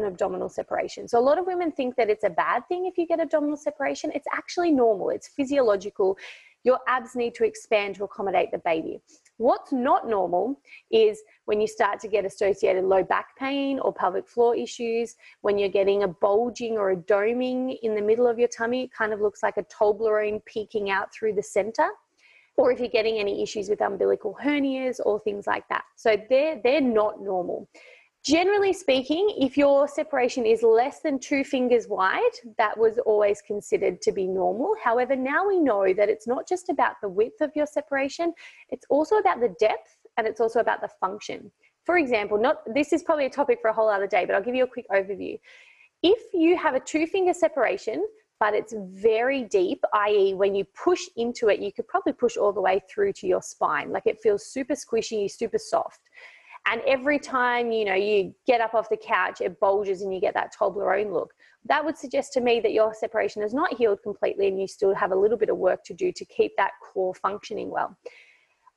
an 0.00 0.06
abdominal 0.06 0.48
separation. 0.48 1.08
So 1.08 1.18
a 1.18 1.20
lot 1.20 1.38
of 1.38 1.46
women 1.46 1.72
think 1.72 1.96
that 1.96 2.10
it's 2.10 2.24
a 2.24 2.30
bad 2.30 2.66
thing 2.68 2.86
if 2.86 2.98
you 2.98 3.06
get 3.06 3.20
abdominal 3.20 3.56
separation. 3.56 4.10
It's 4.14 4.26
actually 4.32 4.70
normal. 4.70 5.10
It's 5.10 5.28
physiological. 5.28 6.18
Your 6.64 6.78
abs 6.88 7.14
need 7.14 7.34
to 7.34 7.44
expand 7.44 7.94
to 7.96 8.04
accommodate 8.04 8.50
the 8.50 8.58
baby. 8.58 9.00
What's 9.36 9.72
not 9.72 10.08
normal 10.08 10.60
is 10.90 11.22
when 11.44 11.60
you 11.60 11.66
start 11.66 12.00
to 12.00 12.08
get 12.08 12.24
associated 12.24 12.84
low 12.84 13.02
back 13.02 13.36
pain 13.36 13.78
or 13.80 13.92
pelvic 13.92 14.28
floor 14.28 14.56
issues, 14.56 15.16
when 15.42 15.58
you're 15.58 15.68
getting 15.68 16.04
a 16.04 16.08
bulging 16.08 16.78
or 16.78 16.92
a 16.92 16.96
doming 16.96 17.76
in 17.82 17.94
the 17.94 18.00
middle 18.00 18.26
of 18.26 18.38
your 18.38 18.48
tummy, 18.48 18.84
it 18.84 18.92
kind 18.92 19.12
of 19.12 19.20
looks 19.20 19.42
like 19.42 19.56
a 19.56 19.64
Toblerone 19.64 20.42
peeking 20.46 20.90
out 20.90 21.12
through 21.12 21.34
the 21.34 21.42
center. 21.42 21.88
Or 22.56 22.70
if 22.70 22.78
you're 22.78 22.88
getting 22.88 23.18
any 23.18 23.42
issues 23.42 23.68
with 23.68 23.80
umbilical 23.80 24.38
hernias 24.40 25.00
or 25.04 25.18
things 25.18 25.46
like 25.46 25.68
that. 25.68 25.82
So 25.96 26.16
they're, 26.30 26.60
they're 26.62 26.80
not 26.80 27.20
normal. 27.20 27.68
Generally 28.24 28.72
speaking, 28.72 29.34
if 29.38 29.54
your 29.54 29.86
separation 29.86 30.46
is 30.46 30.62
less 30.62 31.00
than 31.00 31.18
two 31.18 31.44
fingers 31.44 31.88
wide, 31.88 32.22
that 32.56 32.74
was 32.78 32.98
always 33.04 33.42
considered 33.42 34.00
to 34.00 34.12
be 34.12 34.26
normal. 34.26 34.74
However, 34.82 35.14
now 35.14 35.46
we 35.46 35.60
know 35.60 35.92
that 35.92 36.08
it's 36.08 36.26
not 36.26 36.48
just 36.48 36.70
about 36.70 36.94
the 37.02 37.08
width 37.08 37.42
of 37.42 37.50
your 37.54 37.66
separation, 37.66 38.32
it's 38.70 38.86
also 38.88 39.16
about 39.16 39.40
the 39.40 39.54
depth 39.60 39.98
and 40.16 40.26
it's 40.26 40.40
also 40.40 40.60
about 40.60 40.80
the 40.80 40.88
function. 40.88 41.52
For 41.84 41.98
example, 41.98 42.38
not 42.38 42.62
this 42.72 42.94
is 42.94 43.02
probably 43.02 43.26
a 43.26 43.30
topic 43.30 43.58
for 43.60 43.68
a 43.68 43.74
whole 43.74 43.90
other 43.90 44.06
day, 44.06 44.24
but 44.24 44.34
I'll 44.34 44.42
give 44.42 44.54
you 44.54 44.64
a 44.64 44.68
quick 44.68 44.86
overview. 44.88 45.38
If 46.02 46.32
you 46.32 46.56
have 46.56 46.74
a 46.74 46.80
two 46.80 47.06
finger 47.06 47.34
separation, 47.34 48.08
but 48.40 48.54
it's 48.54 48.74
very 48.78 49.42
deep, 49.44 49.84
i.e., 49.92 50.32
when 50.32 50.54
you 50.54 50.64
push 50.64 51.02
into 51.16 51.48
it, 51.48 51.60
you 51.60 51.74
could 51.74 51.86
probably 51.88 52.14
push 52.14 52.38
all 52.38 52.54
the 52.54 52.60
way 52.62 52.80
through 52.88 53.12
to 53.14 53.26
your 53.26 53.42
spine. 53.42 53.90
Like 53.92 54.06
it 54.06 54.18
feels 54.22 54.46
super 54.46 54.74
squishy, 54.74 55.30
super 55.30 55.58
soft 55.58 56.00
and 56.66 56.80
every 56.86 57.18
time 57.18 57.70
you 57.70 57.84
know 57.84 57.94
you 57.94 58.34
get 58.46 58.60
up 58.60 58.74
off 58.74 58.88
the 58.88 58.96
couch 58.96 59.40
it 59.40 59.58
bulges 59.60 60.02
and 60.02 60.14
you 60.14 60.20
get 60.20 60.34
that 60.34 60.54
toblerone 60.58 61.12
look. 61.12 61.32
That 61.66 61.84
would 61.84 61.96
suggest 61.96 62.32
to 62.34 62.40
me 62.40 62.60
that 62.60 62.72
your 62.72 62.92
separation 62.92 63.42
is 63.42 63.54
not 63.54 63.74
healed 63.74 64.00
completely 64.02 64.48
and 64.48 64.60
you 64.60 64.66
still 64.66 64.94
have 64.94 65.12
a 65.12 65.16
little 65.16 65.38
bit 65.38 65.48
of 65.48 65.56
work 65.56 65.82
to 65.84 65.94
do 65.94 66.12
to 66.12 66.24
keep 66.26 66.52
that 66.56 66.72
core 66.82 67.14
functioning 67.14 67.70
well. 67.70 67.96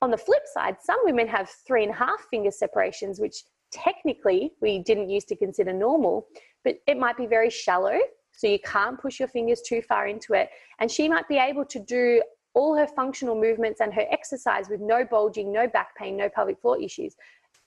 On 0.00 0.10
the 0.10 0.16
flip 0.16 0.42
side 0.52 0.76
some 0.82 0.98
women 1.04 1.28
have 1.28 1.50
three 1.66 1.82
and 1.82 1.92
a 1.92 1.96
half 1.96 2.26
finger 2.30 2.50
separations 2.50 3.20
which 3.20 3.44
technically 3.70 4.52
we 4.62 4.78
didn't 4.78 5.10
used 5.10 5.28
to 5.28 5.36
consider 5.36 5.72
normal 5.72 6.26
but 6.64 6.76
it 6.86 6.98
might 6.98 7.16
be 7.16 7.26
very 7.26 7.50
shallow 7.50 7.98
so 8.38 8.46
you 8.46 8.60
can't 8.60 9.00
push 9.00 9.18
your 9.18 9.26
fingers 9.26 9.60
too 9.60 9.82
far 9.82 10.06
into 10.06 10.32
it. 10.32 10.50
And 10.78 10.88
she 10.88 11.08
might 11.08 11.26
be 11.26 11.38
able 11.38 11.64
to 11.64 11.80
do 11.80 12.22
all 12.54 12.76
her 12.76 12.86
functional 12.86 13.34
movements 13.34 13.80
and 13.80 13.92
her 13.92 14.04
exercise 14.12 14.68
with 14.68 14.80
no 14.80 15.04
bulging, 15.04 15.52
no 15.52 15.66
back 15.66 15.96
pain, 15.96 16.16
no 16.16 16.28
pelvic 16.28 16.60
floor 16.60 16.80
issues 16.80 17.16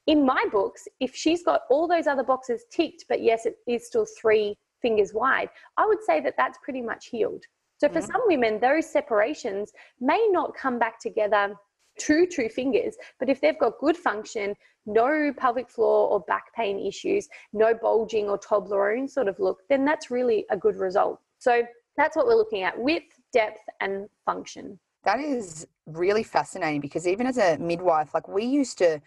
in 0.08 0.26
my 0.26 0.46
books, 0.52 0.88
if 1.00 1.16
she's 1.16 1.44
got 1.44 1.62
all 1.70 1.88
those 1.88 2.08
other 2.08 2.24
boxes 2.24 2.66
ticked, 2.72 3.06
but 3.08 3.22
yes, 3.22 3.46
it 3.46 3.58
is 3.68 3.86
still 3.86 4.06
three 4.20 4.58
fingers 4.82 5.14
wide, 5.14 5.50
I 5.78 5.86
would 5.86 6.04
say 6.04 6.20
that 6.22 6.34
that's 6.38 6.58
pretty 6.64 6.82
much 6.82 7.08
healed. 7.08 7.44
So 7.78 7.88
for 7.88 8.00
mm-hmm. 8.00 8.12
some 8.12 8.22
women, 8.26 8.60
those 8.60 8.92
separations 8.92 9.72
may 10.00 10.28
not 10.32 10.56
come 10.56 10.80
back 10.80 11.00
together 11.00 11.56
to 12.00 12.28
true 12.28 12.50
fingers, 12.50 12.96
but 13.20 13.30
if 13.30 13.42
they've 13.42 13.58
got 13.60 13.80
good 13.80 13.98
function, 13.98 14.56
no 14.86 15.32
pelvic 15.38 15.70
floor 15.70 16.10
or 16.10 16.22
back 16.22 16.54
pain 16.56 16.80
issues, 16.80 17.28
no 17.54 17.74
bulging 17.74 18.28
or 18.30 18.40
Toblerone 18.40 19.10
sort 19.10 19.28
of 19.28 19.40
look, 19.40 19.60
then 19.70 19.86
that's 19.86 20.10
really 20.10 20.46
a 20.50 20.58
good 20.58 20.78
result. 20.78 21.20
So 21.38 21.64
that's 21.98 22.16
what 22.16 22.26
we're 22.26 22.36
looking 22.36 22.64
at 22.64 22.78
width, 22.80 23.20
depth, 23.34 23.62
and 23.80 24.08
function. 24.26 24.80
That 25.04 25.20
is 25.20 25.68
really 25.88 26.24
fascinating 26.24 26.82
because 26.82 27.08
even 27.08 27.28
as 27.28 27.38
a 27.38 27.58
midwife, 27.58 28.14
like 28.14 28.28
we 28.28 28.46
used 28.46 28.78
to 28.80 29.02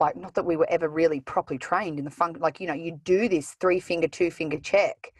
like 0.00 0.16
not 0.16 0.34
that 0.34 0.44
we 0.44 0.56
were 0.56 0.68
ever 0.68 0.88
really 0.88 1.20
properly 1.20 1.58
trained 1.58 1.98
in 1.98 2.04
the 2.04 2.10
fun 2.10 2.36
like 2.40 2.60
you 2.60 2.66
know 2.66 2.74
you 2.74 3.00
do 3.04 3.28
this 3.28 3.56
three 3.60 3.80
finger 3.80 4.08
two 4.08 4.30
finger 4.30 4.58
check. 4.58 5.12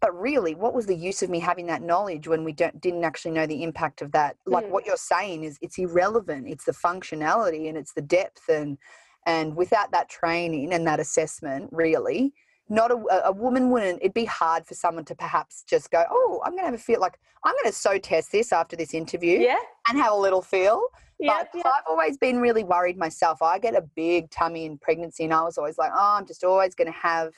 But 0.00 0.18
really 0.18 0.54
what 0.54 0.74
was 0.74 0.86
the 0.86 0.96
use 0.96 1.22
of 1.22 1.28
me 1.28 1.40
having 1.40 1.66
that 1.66 1.82
knowledge 1.82 2.26
when 2.26 2.44
we 2.44 2.52
don't 2.52 2.80
didn't 2.80 3.04
actually 3.04 3.32
know 3.32 3.46
the 3.46 3.62
impact 3.62 4.02
of 4.02 4.12
that? 4.12 4.36
Like 4.46 4.64
mm. 4.64 4.70
what 4.70 4.86
you're 4.86 4.96
saying 4.96 5.44
is 5.44 5.58
it's 5.60 5.78
irrelevant. 5.78 6.48
It's 6.48 6.64
the 6.64 6.72
functionality 6.72 7.68
and 7.68 7.76
it's 7.76 7.92
the 7.92 8.02
depth 8.02 8.48
and 8.48 8.78
and 9.26 9.56
without 9.56 9.92
that 9.92 10.08
training 10.08 10.72
and 10.72 10.86
that 10.86 11.00
assessment 11.00 11.68
really 11.72 12.32
not 12.70 12.92
a, 12.92 13.26
a 13.26 13.32
woman 13.32 13.70
wouldn't 13.70 14.00
it'd 14.00 14.14
be 14.14 14.24
hard 14.24 14.64
for 14.64 14.74
someone 14.74 15.04
to 15.04 15.14
perhaps 15.14 15.64
just 15.68 15.90
go 15.90 16.04
oh 16.08 16.40
i'm 16.44 16.52
going 16.52 16.62
to 16.62 16.66
have 16.66 16.74
a 16.74 16.78
feel 16.78 17.00
like 17.00 17.18
i'm 17.44 17.52
going 17.54 17.64
to 17.66 17.72
so 17.72 17.98
test 17.98 18.32
this 18.32 18.52
after 18.52 18.76
this 18.76 18.94
interview 18.94 19.40
yeah. 19.40 19.56
and 19.88 19.98
have 19.98 20.12
a 20.12 20.16
little 20.16 20.40
feel 20.40 20.82
yeah, 21.20 21.44
but 21.52 21.66
I've 21.66 21.84
always 21.88 22.16
been 22.16 22.38
really 22.38 22.64
worried 22.64 22.96
myself. 22.96 23.42
I 23.42 23.58
get 23.58 23.76
a 23.76 23.82
big 23.82 24.30
tummy 24.30 24.64
in 24.64 24.78
pregnancy, 24.78 25.24
and 25.24 25.34
I 25.34 25.42
was 25.42 25.58
always 25.58 25.78
like, 25.78 25.92
oh, 25.94 26.16
I'm 26.18 26.26
just 26.26 26.44
always 26.44 26.74
going 26.74 26.92
to 26.92 26.98
have, 26.98 27.32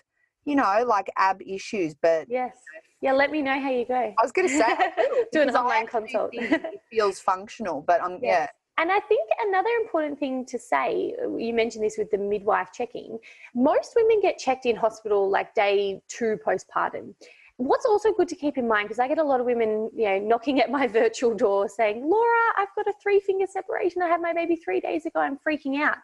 you 0.45 0.55
know, 0.55 0.85
like 0.87 1.11
ab 1.17 1.43
issues. 1.47 1.95
But 1.95 2.27
yes, 2.31 2.57
yeah, 3.01 3.12
let 3.12 3.31
me 3.31 3.43
know 3.43 3.61
how 3.61 3.71
you 3.71 3.85
go. 3.85 3.95
I 3.95 4.23
was 4.23 4.33
going 4.33 4.49
to 4.49 4.55
say, 4.57 4.77
do 5.33 5.43
an 5.43 5.51
online 5.51 5.87
consult. 5.87 6.31
it 6.33 6.81
feels 6.91 7.19
functional, 7.19 7.85
but 7.87 8.01
um, 8.01 8.19
yeah. 8.23 8.47
And 8.79 8.91
I 8.91 9.01
think 9.01 9.29
another 9.47 9.69
important 9.83 10.19
thing 10.19 10.47
to 10.47 10.59
say, 10.59 11.15
you 11.37 11.53
mentioned 11.53 11.85
this 11.85 11.99
with 11.99 12.11
the 12.11 12.19
midwife 12.19 12.69
checking, 12.73 13.19
most 13.55 13.93
women 13.97 14.21
get 14.21 14.38
checked 14.38 14.64
in 14.64 14.77
hospital 14.77 15.29
like 15.29 15.55
day 15.55 16.01
two 16.09 16.38
postpartum. 16.47 17.14
What's 17.64 17.87
also 17.87 18.12
good 18.12 18.29
to 18.29 18.37
keep 18.37 18.59
in 18.59 18.66
mind, 18.66 18.88
because 18.88 18.98
I 18.98 19.07
get 19.07 19.18
a 19.18 19.22
lot 19.22 19.40
of 19.40 19.46
women, 19.46 19.90
you 19.94 20.07
know, 20.07 20.18
knocking 20.18 20.61
at 20.61 20.70
my 20.70 20.87
virtual 21.01 21.35
door 21.35 21.68
saying, 21.68 22.09
Laura, 22.09 22.53
I've 22.59 22.75
got 22.77 22.87
a 22.87 22.92
three 23.03 23.20
finger 23.20 23.46
separation. 23.46 24.03
I 24.03 24.09
had 24.09 24.20
my 24.20 24.33
baby 24.33 24.57
three 24.57 24.81
days 24.81 25.07
ago. 25.07 25.20
I'm 25.20 25.38
freaking 25.46 25.81
out. 25.81 25.98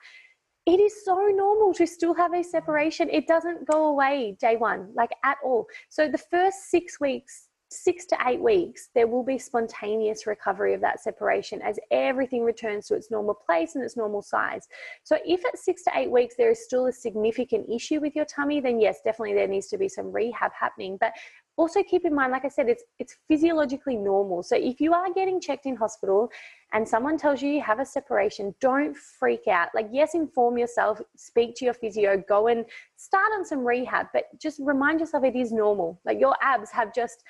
It 0.67 0.81
is 0.81 1.05
so 1.05 1.15
normal 1.15 1.73
to 1.75 1.87
still 1.87 2.15
have 2.15 2.35
a 2.35 2.45
separation. 2.45 3.09
It 3.11 3.27
doesn't 3.27 3.67
go 3.67 3.87
away 3.87 4.37
day 4.39 4.57
one, 4.57 4.91
like 4.95 5.11
at 5.25 5.39
all. 5.43 5.67
So 5.89 6.09
the 6.09 6.19
first 6.19 6.71
six 6.71 7.01
weeks 7.01 7.49
six 7.71 8.07
to 8.07 8.17
eight 8.27 8.41
weeks, 8.41 8.89
there 8.95 9.07
will 9.07 9.23
be 9.23 9.39
spontaneous 9.39 10.27
recovery 10.27 10.75
of 10.75 10.81
that 10.81 11.01
separation 11.01 11.61
as 11.63 11.79
everything 11.91 12.43
returns 12.43 12.87
to 12.87 12.95
its 12.95 13.11
normal 13.11 13.35
place 13.35 13.75
and 13.75 13.85
its 13.85 13.97
normal 13.97 14.23
size. 14.23 14.67
So, 15.05 15.19
if 15.27 15.45
at 15.45 15.59
six 15.59 15.83
to 15.85 15.91
eight 15.95 16.11
weeks 16.11 16.35
there 16.37 16.51
is 16.51 16.65
still 16.65 16.87
a 16.87 16.93
significant 16.93 17.69
issue 17.69 18.01
with 18.01 18.17
your 18.17 18.25
tummy, 18.25 18.61
then 18.61 18.81
yes, 18.81 19.01
definitely 19.05 19.35
there 19.35 19.49
needs 19.49 19.69
to 19.69 19.79
be 19.79 19.89
some 19.89 20.11
rehab 20.11 20.53
happening. 20.59 20.97
But 20.99 21.13
also 21.59 21.83
keep 21.83 22.05
in 22.05 22.15
mind, 22.15 22.31
like 22.33 22.45
I 22.45 22.49
said, 22.49 22.69
it's 22.69 22.85
it's 22.99 23.17
physiologically 23.27 23.97
normal. 23.97 24.43
So 24.43 24.57
if 24.57 24.81
you 24.81 24.95
are 24.95 25.13
getting 25.13 25.41
checked 25.41 25.67
in 25.67 25.77
hospital 25.77 26.31
and 26.73 26.89
someone 26.89 27.19
tells 27.19 27.43
you 27.43 27.51
you 27.51 27.63
have 27.63 27.81
a 27.81 27.85
separation, 27.85 28.55
don't 28.61 28.97
freak 28.97 29.49
out. 29.49 29.69
Like, 29.75 29.89
yes, 29.93 30.15
inform 30.15 30.57
yourself, 30.57 31.01
speak 31.17 31.57
to 31.57 31.65
your 31.65 31.75
physio, 31.75 32.23
go 32.29 32.47
and 32.47 32.65
start 32.97 33.31
on 33.37 33.45
some 33.45 33.67
rehab, 33.67 34.07
but 34.13 34.25
just 34.41 34.61
remind 34.63 35.01
yourself 35.01 35.25
it 35.25 35.37
is 35.37 35.53
normal. 35.53 36.01
Like 36.07 36.21
your 36.21 36.37
abs 36.41 36.71
have 36.71 36.95
just 36.95 37.25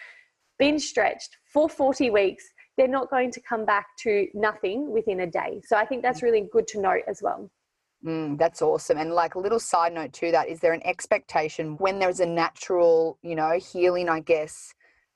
been 0.58 0.78
stretched 0.78 1.36
for 1.44 1.68
40 1.68 2.10
weeks, 2.10 2.44
they're 2.76 2.88
not 2.88 3.10
going 3.10 3.30
to 3.32 3.40
come 3.40 3.64
back 3.64 3.86
to 4.00 4.28
nothing 4.34 4.90
within 4.90 5.20
a 5.20 5.26
day. 5.26 5.62
So 5.64 5.76
I 5.76 5.86
think 5.86 6.02
that's 6.02 6.20
mm. 6.20 6.24
really 6.24 6.48
good 6.52 6.66
to 6.68 6.80
note 6.80 7.02
as 7.08 7.22
well. 7.22 7.50
Mm, 8.04 8.38
that's 8.38 8.62
awesome. 8.62 8.98
And 8.98 9.12
like 9.12 9.34
a 9.34 9.40
little 9.40 9.58
side 9.58 9.92
note 9.92 10.12
to 10.14 10.30
that, 10.30 10.48
is 10.48 10.60
there 10.60 10.72
an 10.72 10.86
expectation 10.86 11.76
when 11.78 11.98
there's 11.98 12.20
a 12.20 12.26
natural, 12.26 13.18
you 13.22 13.34
know, 13.34 13.58
healing, 13.58 14.08
I 14.08 14.20
guess? 14.20 14.74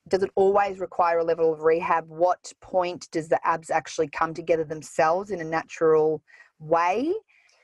Does 0.09 0.21
it 0.21 0.31
always 0.35 0.79
require 0.79 1.19
a 1.19 1.23
level 1.23 1.53
of 1.53 1.61
rehab? 1.61 2.09
What 2.09 2.51
point 2.59 3.07
does 3.11 3.29
the 3.29 3.39
abs 3.47 3.69
actually 3.69 4.09
come 4.09 4.33
together 4.33 4.65
themselves 4.65 5.31
in 5.31 5.39
a 5.39 5.45
natural 5.45 6.21
way? 6.59 7.13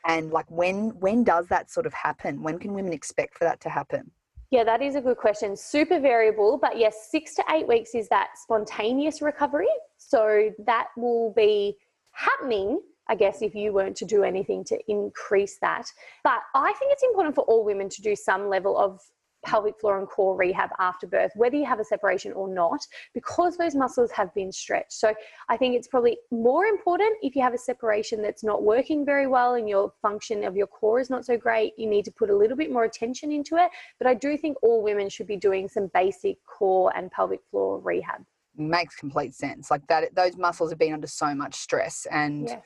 And 0.07 0.31
like 0.31 0.49
when 0.49 0.91
when 0.99 1.25
does 1.25 1.47
that 1.47 1.69
sort 1.69 1.85
of 1.85 1.93
happen? 1.93 2.41
When 2.41 2.57
can 2.57 2.73
women 2.73 2.93
expect 2.93 3.37
for 3.37 3.43
that 3.43 3.59
to 3.61 3.69
happen? 3.69 4.11
Yeah, 4.51 4.63
that 4.63 4.81
is 4.81 4.95
a 4.95 5.01
good 5.01 5.17
question. 5.17 5.55
Super 5.55 5.99
variable, 5.99 6.57
but 6.57 6.77
yes, 6.77 7.09
six 7.11 7.35
to 7.35 7.43
eight 7.51 7.67
weeks 7.67 7.93
is 7.93 8.07
that 8.07 8.29
spontaneous 8.35 9.21
recovery. 9.21 9.67
So 9.97 10.49
that 10.65 10.87
will 10.97 11.33
be 11.35 11.75
happening, 12.13 12.81
I 13.09 13.15
guess, 13.15 13.41
if 13.41 13.55
you 13.55 13.73
weren't 13.73 13.97
to 13.97 14.05
do 14.05 14.23
anything 14.23 14.63
to 14.65 14.79
increase 14.87 15.57
that. 15.61 15.85
But 16.23 16.39
I 16.55 16.71
think 16.73 16.93
it's 16.93 17.03
important 17.03 17.35
for 17.35 17.43
all 17.45 17.65
women 17.65 17.89
to 17.89 18.01
do 18.01 18.15
some 18.15 18.47
level 18.47 18.77
of 18.77 19.01
pelvic 19.45 19.79
floor 19.79 19.99
and 19.99 20.07
core 20.07 20.35
rehab 20.35 20.69
after 20.79 21.07
birth, 21.07 21.31
whether 21.35 21.55
you 21.55 21.65
have 21.65 21.79
a 21.79 21.83
separation 21.83 22.31
or 22.33 22.47
not, 22.47 22.79
because 23.13 23.57
those 23.57 23.75
muscles 23.75 24.11
have 24.11 24.33
been 24.33 24.51
stretched. 24.51 24.93
So 24.93 25.13
I 25.49 25.57
think 25.57 25.75
it's 25.75 25.87
probably 25.87 26.17
more 26.31 26.65
important 26.65 27.13
if 27.21 27.35
you 27.35 27.41
have 27.41 27.53
a 27.53 27.57
separation 27.57 28.21
that's 28.21 28.43
not 28.43 28.63
working 28.63 29.05
very 29.05 29.27
well 29.27 29.55
and 29.55 29.67
your 29.67 29.93
function 30.01 30.43
of 30.43 30.55
your 30.55 30.67
core 30.67 30.99
is 30.99 31.09
not 31.09 31.25
so 31.25 31.37
great, 31.37 31.73
you 31.77 31.87
need 31.87 32.05
to 32.05 32.11
put 32.11 32.29
a 32.29 32.35
little 32.35 32.57
bit 32.57 32.71
more 32.71 32.83
attention 32.83 33.31
into 33.31 33.55
it. 33.55 33.71
But 33.97 34.07
I 34.07 34.13
do 34.13 34.37
think 34.37 34.57
all 34.61 34.83
women 34.83 35.09
should 35.09 35.27
be 35.27 35.37
doing 35.37 35.67
some 35.67 35.89
basic 35.93 36.37
core 36.45 36.91
and 36.95 37.11
pelvic 37.11 37.41
floor 37.49 37.79
rehab. 37.79 38.25
Makes 38.57 38.95
complete 38.95 39.33
sense. 39.33 39.71
Like 39.71 39.87
that, 39.87 40.13
those 40.15 40.35
muscles 40.35 40.69
have 40.69 40.79
been 40.79 40.93
under 40.93 41.07
so 41.07 41.33
much 41.33 41.55
stress 41.55 42.05
and. 42.11 42.49
Yes 42.49 42.61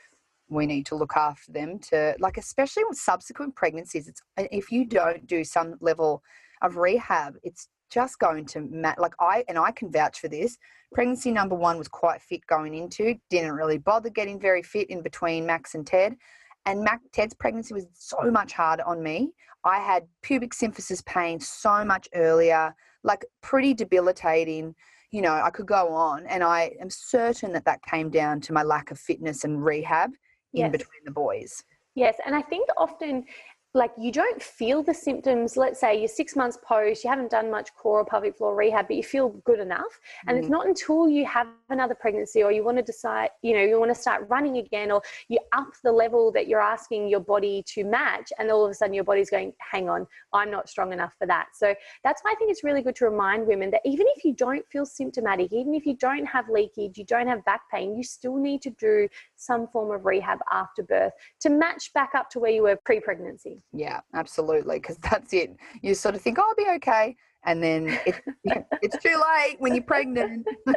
we 0.50 0.66
need 0.66 0.86
to 0.86 0.96
look 0.96 1.14
after 1.16 1.52
them 1.52 1.80
to 1.80 2.16
like 2.20 2.38
especially 2.38 2.84
with 2.84 2.98
subsequent 2.98 3.56
pregnancies 3.56 4.08
it's 4.08 4.22
if 4.38 4.72
you 4.72 4.86
don't 4.86 5.26
do 5.26 5.44
some 5.44 5.76
level 5.80 6.22
of 6.64 6.78
rehab, 6.78 7.36
it's 7.44 7.68
just 7.92 8.18
going 8.18 8.46
to 8.46 8.62
matter. 8.62 9.00
Like 9.00 9.14
I 9.20 9.44
and 9.48 9.60
I 9.60 9.72
can 9.72 9.92
vouch 9.92 10.20
for 10.20 10.30
this. 10.30 10.58
Pregnancy 10.94 11.32
number 11.32 11.56
one 11.56 11.78
was 11.78 11.88
quite 11.88 12.22
fit 12.22 12.46
going 12.48 12.74
into. 12.74 13.16
Didn't 13.30 13.52
really 13.52 13.78
bother 13.78 14.10
getting 14.10 14.40
very 14.40 14.64
fit 14.64 14.90
in 14.90 15.04
between 15.04 15.46
Max 15.46 15.76
and 15.76 15.86
Ted. 15.86 16.16
And 16.66 16.82
Mac, 16.82 17.02
Ted's 17.12 17.34
pregnancy 17.34 17.74
was 17.74 17.86
so 17.94 18.32
much 18.32 18.54
harder 18.54 18.84
on 18.88 19.04
me. 19.04 19.34
I 19.66 19.80
had 19.80 20.08
pubic 20.22 20.54
symphysis 20.54 21.06
pain 21.06 21.40
so 21.40 21.84
much 21.84 22.08
earlier, 22.16 22.74
like 23.04 23.26
pretty 23.42 23.74
debilitating. 23.74 24.74
You 25.12 25.22
know, 25.22 25.34
I 25.34 25.50
could 25.52 25.68
go 25.68 25.90
on, 25.90 26.26
and 26.26 26.44
I 26.44 26.72
am 26.82 26.90
certain 26.90 27.52
that 27.54 27.66
that 27.66 27.84
came 27.84 28.10
down 28.10 28.42
to 28.42 28.54
my 28.54 28.64
lack 28.64 28.92
of 28.92 29.00
fitness 29.00 29.44
and 29.44 29.64
rehab 29.64 30.12
yes. 30.54 30.66
in 30.66 30.72
between 30.72 31.02
the 31.06 31.12
boys. 31.12 31.63
Yes, 31.96 32.16
and 32.26 32.36
I 32.36 32.42
think 32.42 32.68
often 32.78 33.26
like 33.76 33.92
you 33.98 34.12
don't 34.12 34.42
feel 34.42 34.84
the 34.84 34.94
symptoms 34.94 35.58
let's 35.58 35.80
say 35.80 35.98
you're 35.98 36.08
six 36.08 36.36
months 36.36 36.60
post 36.64 37.04
you 37.04 37.10
haven't 37.10 37.32
done 37.32 37.50
much 37.50 37.74
core 37.76 38.02
or 38.02 38.06
pelvic 38.06 38.38
floor 38.38 38.56
rehab 38.56 38.88
but 38.88 38.96
you 38.96 39.04
feel 39.04 39.30
good 39.46 39.60
enough 39.60 40.00
and 40.28 40.38
mm. 40.38 40.42
it's 40.42 40.50
not 40.50 40.68
until 40.68 41.10
you 41.10 41.26
have 41.26 41.48
another 41.70 41.96
pregnancy 41.96 42.44
or 42.44 42.52
you 42.52 42.64
want 42.64 42.78
to 42.78 42.84
decide 42.84 43.30
you 43.42 43.54
know 43.54 43.62
you 43.64 43.80
want 43.80 43.94
to 43.94 44.00
start 44.00 44.28
running 44.30 44.58
again 44.58 44.92
or 44.92 45.02
you 45.28 45.40
up 45.54 45.70
the 45.84 45.92
level 45.92 46.32
that 46.32 46.48
you're 46.48 46.62
asking 46.62 47.08
your 47.08 47.20
body 47.20 47.64
to 47.66 47.84
match 47.84 48.32
and 48.38 48.52
all 48.52 48.64
of 48.64 48.70
a 48.70 48.74
sudden 48.76 48.94
your 48.94 49.04
body's 49.04 49.32
going 49.32 49.52
hang 49.58 49.90
on 49.90 50.06
i'm 50.34 50.52
not 50.52 50.70
strong 50.70 50.94
enough 50.94 51.14
for 51.18 51.26
that. 51.26 51.48
So 51.54 51.74
that's 52.04 52.22
why 52.24 52.32
i 52.32 52.36
think 52.36 52.52
it's 52.52 52.64
really 52.64 52.84
good 52.84 52.96
to 52.98 53.06
remind 53.06 53.48
women 53.48 53.72
that 53.72 53.82
even 53.86 54.06
if 54.16 54.24
you 54.24 54.34
don't 54.34 54.66
feel 54.70 54.86
symptomatic 54.86 55.52
even 55.52 55.74
if 55.74 55.86
you 55.86 55.96
don't 55.96 56.26
have 56.26 56.48
leakage 56.48 56.98
you 56.98 57.06
don't 57.06 57.28
have 57.28 57.44
back 57.46 57.62
pain 57.72 57.96
you 57.98 58.04
still 58.04 58.36
need 58.36 58.62
to 58.62 58.70
do 58.72 59.08
some 59.36 59.68
form 59.68 59.92
of 59.92 60.06
rehab 60.06 60.40
after 60.52 60.84
birth 60.84 61.14
to 61.40 61.50
match 61.50 61.92
back 61.94 62.12
up 62.16 62.30
to 62.30 62.40
where 62.40 62.52
you 62.52 62.62
were 62.62 62.78
pre-pregnancy 62.86 63.62
yeah, 63.71 64.02
absolutely. 64.13 64.80
Because 64.80 64.97
that's 64.97 65.34
it. 65.34 65.56
You 65.82 65.95
sort 65.95 66.15
of 66.15 66.21
think, 66.21 66.38
oh, 66.39 66.43
I'll 66.47 66.56
be 66.56 66.69
okay. 66.78 67.15
And 67.45 67.62
then 67.62 67.99
it, 68.06 68.21
it's 68.82 68.97
too 69.04 69.15
late 69.15 69.58
when 69.60 69.73
you're 69.73 69.84
pregnant. 69.84 70.47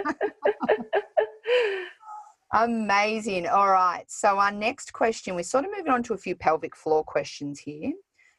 Amazing. 2.53 3.47
All 3.47 3.71
right. 3.71 4.05
So, 4.09 4.39
our 4.39 4.53
next 4.53 4.93
question, 4.93 5.35
we're 5.35 5.43
sort 5.43 5.65
of 5.65 5.71
moving 5.77 5.93
on 5.93 6.03
to 6.05 6.15
a 6.15 6.19
few 6.19 6.35
pelvic 6.35 6.75
floor 6.77 7.05
questions 7.05 7.59
here. 7.59 7.93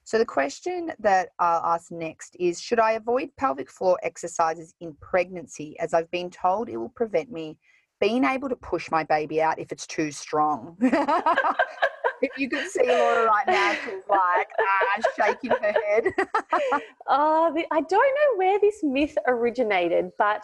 So, 0.06 0.18
the 0.18 0.26
question 0.26 0.92
that 1.00 1.30
I'll 1.40 1.74
ask 1.74 1.92
next 1.92 2.36
is 2.40 2.60
Should 2.62 2.80
I 2.80 2.94
avoid 2.94 3.30
pelvic 3.38 3.70
floor 3.70 4.00
exercises 4.04 4.74
in 4.80 4.96
pregnancy 5.02 5.78
as 5.80 5.94
I've 5.94 6.10
been 6.12 6.30
told 6.30 6.70
it 6.70 6.78
will 6.78 6.90
prevent 6.90 7.32
me 7.32 7.58
being 8.00 8.24
able 8.24 8.48
to 8.50 8.56
push 8.56 8.90
my 8.92 9.04
baby 9.04 9.42
out 9.42 9.60
if 9.60 9.72
it's 9.72 9.88
too 9.88 10.12
strong? 10.12 10.78
if 12.22 12.38
you 12.38 12.50
could 12.50 12.68
see 12.68 12.88
Laura 12.88 13.26
right 13.26 13.48
now, 13.48 13.74
she's 13.84 14.04
like 14.10 14.50
ah, 14.60 15.02
shaking 15.16 15.52
her 15.52 15.74
head. 15.74 16.06
oh, 17.08 17.54
the, 17.54 17.66
I 17.72 17.82
don't 17.82 17.92
know 17.92 18.38
where 18.38 18.60
this 18.60 18.84
myth 18.84 19.18
originated, 19.28 20.12
but 20.18 20.44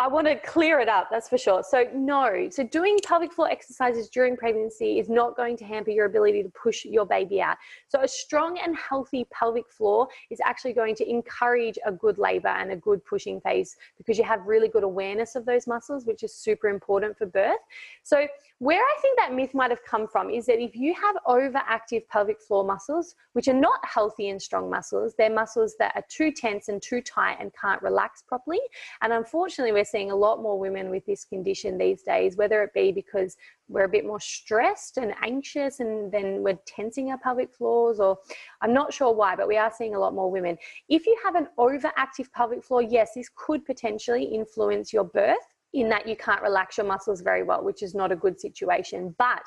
I 0.00 0.08
want 0.08 0.26
to 0.28 0.36
clear 0.36 0.80
it 0.80 0.88
up, 0.88 1.08
that's 1.10 1.28
for 1.28 1.36
sure. 1.36 1.62
So, 1.62 1.84
no, 1.94 2.48
so 2.50 2.64
doing 2.64 2.96
pelvic 3.04 3.34
floor 3.34 3.50
exercises 3.50 4.08
during 4.08 4.34
pregnancy 4.34 4.98
is 4.98 5.10
not 5.10 5.36
going 5.36 5.58
to 5.58 5.64
hamper 5.66 5.90
your 5.90 6.06
ability 6.06 6.42
to 6.42 6.48
push 6.48 6.86
your 6.86 7.04
baby 7.04 7.42
out. 7.42 7.58
So, 7.88 8.00
a 8.00 8.08
strong 8.08 8.58
and 8.58 8.74
healthy 8.74 9.26
pelvic 9.30 9.68
floor 9.68 10.08
is 10.30 10.40
actually 10.42 10.72
going 10.72 10.94
to 10.94 11.10
encourage 11.10 11.78
a 11.84 11.92
good 11.92 12.16
labor 12.16 12.48
and 12.48 12.72
a 12.72 12.76
good 12.76 13.04
pushing 13.04 13.42
phase 13.42 13.76
because 13.98 14.16
you 14.16 14.24
have 14.24 14.40
really 14.46 14.68
good 14.68 14.84
awareness 14.84 15.36
of 15.36 15.44
those 15.44 15.66
muscles, 15.66 16.06
which 16.06 16.22
is 16.22 16.34
super 16.34 16.68
important 16.68 17.18
for 17.18 17.26
birth. 17.26 17.60
So, 18.02 18.26
where 18.60 18.80
I 18.80 18.94
think 19.02 19.18
that 19.18 19.34
myth 19.34 19.52
might 19.52 19.70
have 19.70 19.84
come 19.84 20.08
from 20.08 20.30
is 20.30 20.46
that 20.46 20.62
if 20.62 20.74
you 20.74 20.94
have 20.94 21.16
overactive 21.26 22.08
pelvic 22.08 22.40
floor 22.40 22.64
muscles, 22.64 23.16
which 23.34 23.48
are 23.48 23.54
not 23.54 23.84
healthy 23.84 24.30
and 24.30 24.40
strong 24.40 24.70
muscles, 24.70 25.14
they're 25.18 25.28
muscles 25.28 25.76
that 25.78 25.92
are 25.94 26.04
too 26.08 26.30
tense 26.30 26.68
and 26.68 26.80
too 26.80 27.02
tight 27.02 27.36
and 27.38 27.52
can't 27.54 27.82
relax 27.82 28.22
properly. 28.22 28.60
And 29.02 29.12
unfortunately, 29.12 29.72
we're 29.72 29.89
seeing 29.90 30.10
a 30.10 30.16
lot 30.16 30.42
more 30.42 30.58
women 30.58 30.90
with 30.90 31.04
this 31.06 31.24
condition 31.24 31.78
these 31.78 32.02
days, 32.02 32.36
whether 32.36 32.62
it 32.62 32.72
be 32.74 32.92
because 32.92 33.36
we're 33.68 33.84
a 33.84 33.88
bit 33.88 34.06
more 34.06 34.20
stressed 34.20 34.96
and 34.96 35.14
anxious 35.22 35.80
and 35.80 36.10
then 36.10 36.42
we're 36.42 36.58
tensing 36.66 37.10
our 37.10 37.18
pelvic 37.18 37.52
floors, 37.54 38.00
or 38.00 38.18
I'm 38.60 38.72
not 38.72 38.92
sure 38.92 39.12
why, 39.12 39.36
but 39.36 39.48
we 39.48 39.56
are 39.56 39.72
seeing 39.76 39.94
a 39.94 39.98
lot 39.98 40.14
more 40.14 40.30
women. 40.30 40.56
If 40.88 41.06
you 41.06 41.16
have 41.24 41.34
an 41.34 41.48
overactive 41.58 42.30
pelvic 42.32 42.64
floor, 42.64 42.82
yes, 42.82 43.12
this 43.14 43.30
could 43.34 43.64
potentially 43.64 44.24
influence 44.24 44.92
your 44.92 45.04
birth 45.04 45.36
in 45.72 45.88
that 45.88 46.06
you 46.06 46.16
can't 46.16 46.42
relax 46.42 46.78
your 46.78 46.86
muscles 46.86 47.20
very 47.20 47.42
well, 47.42 47.62
which 47.62 47.82
is 47.82 47.94
not 47.94 48.10
a 48.10 48.16
good 48.16 48.40
situation. 48.40 49.14
But 49.18 49.46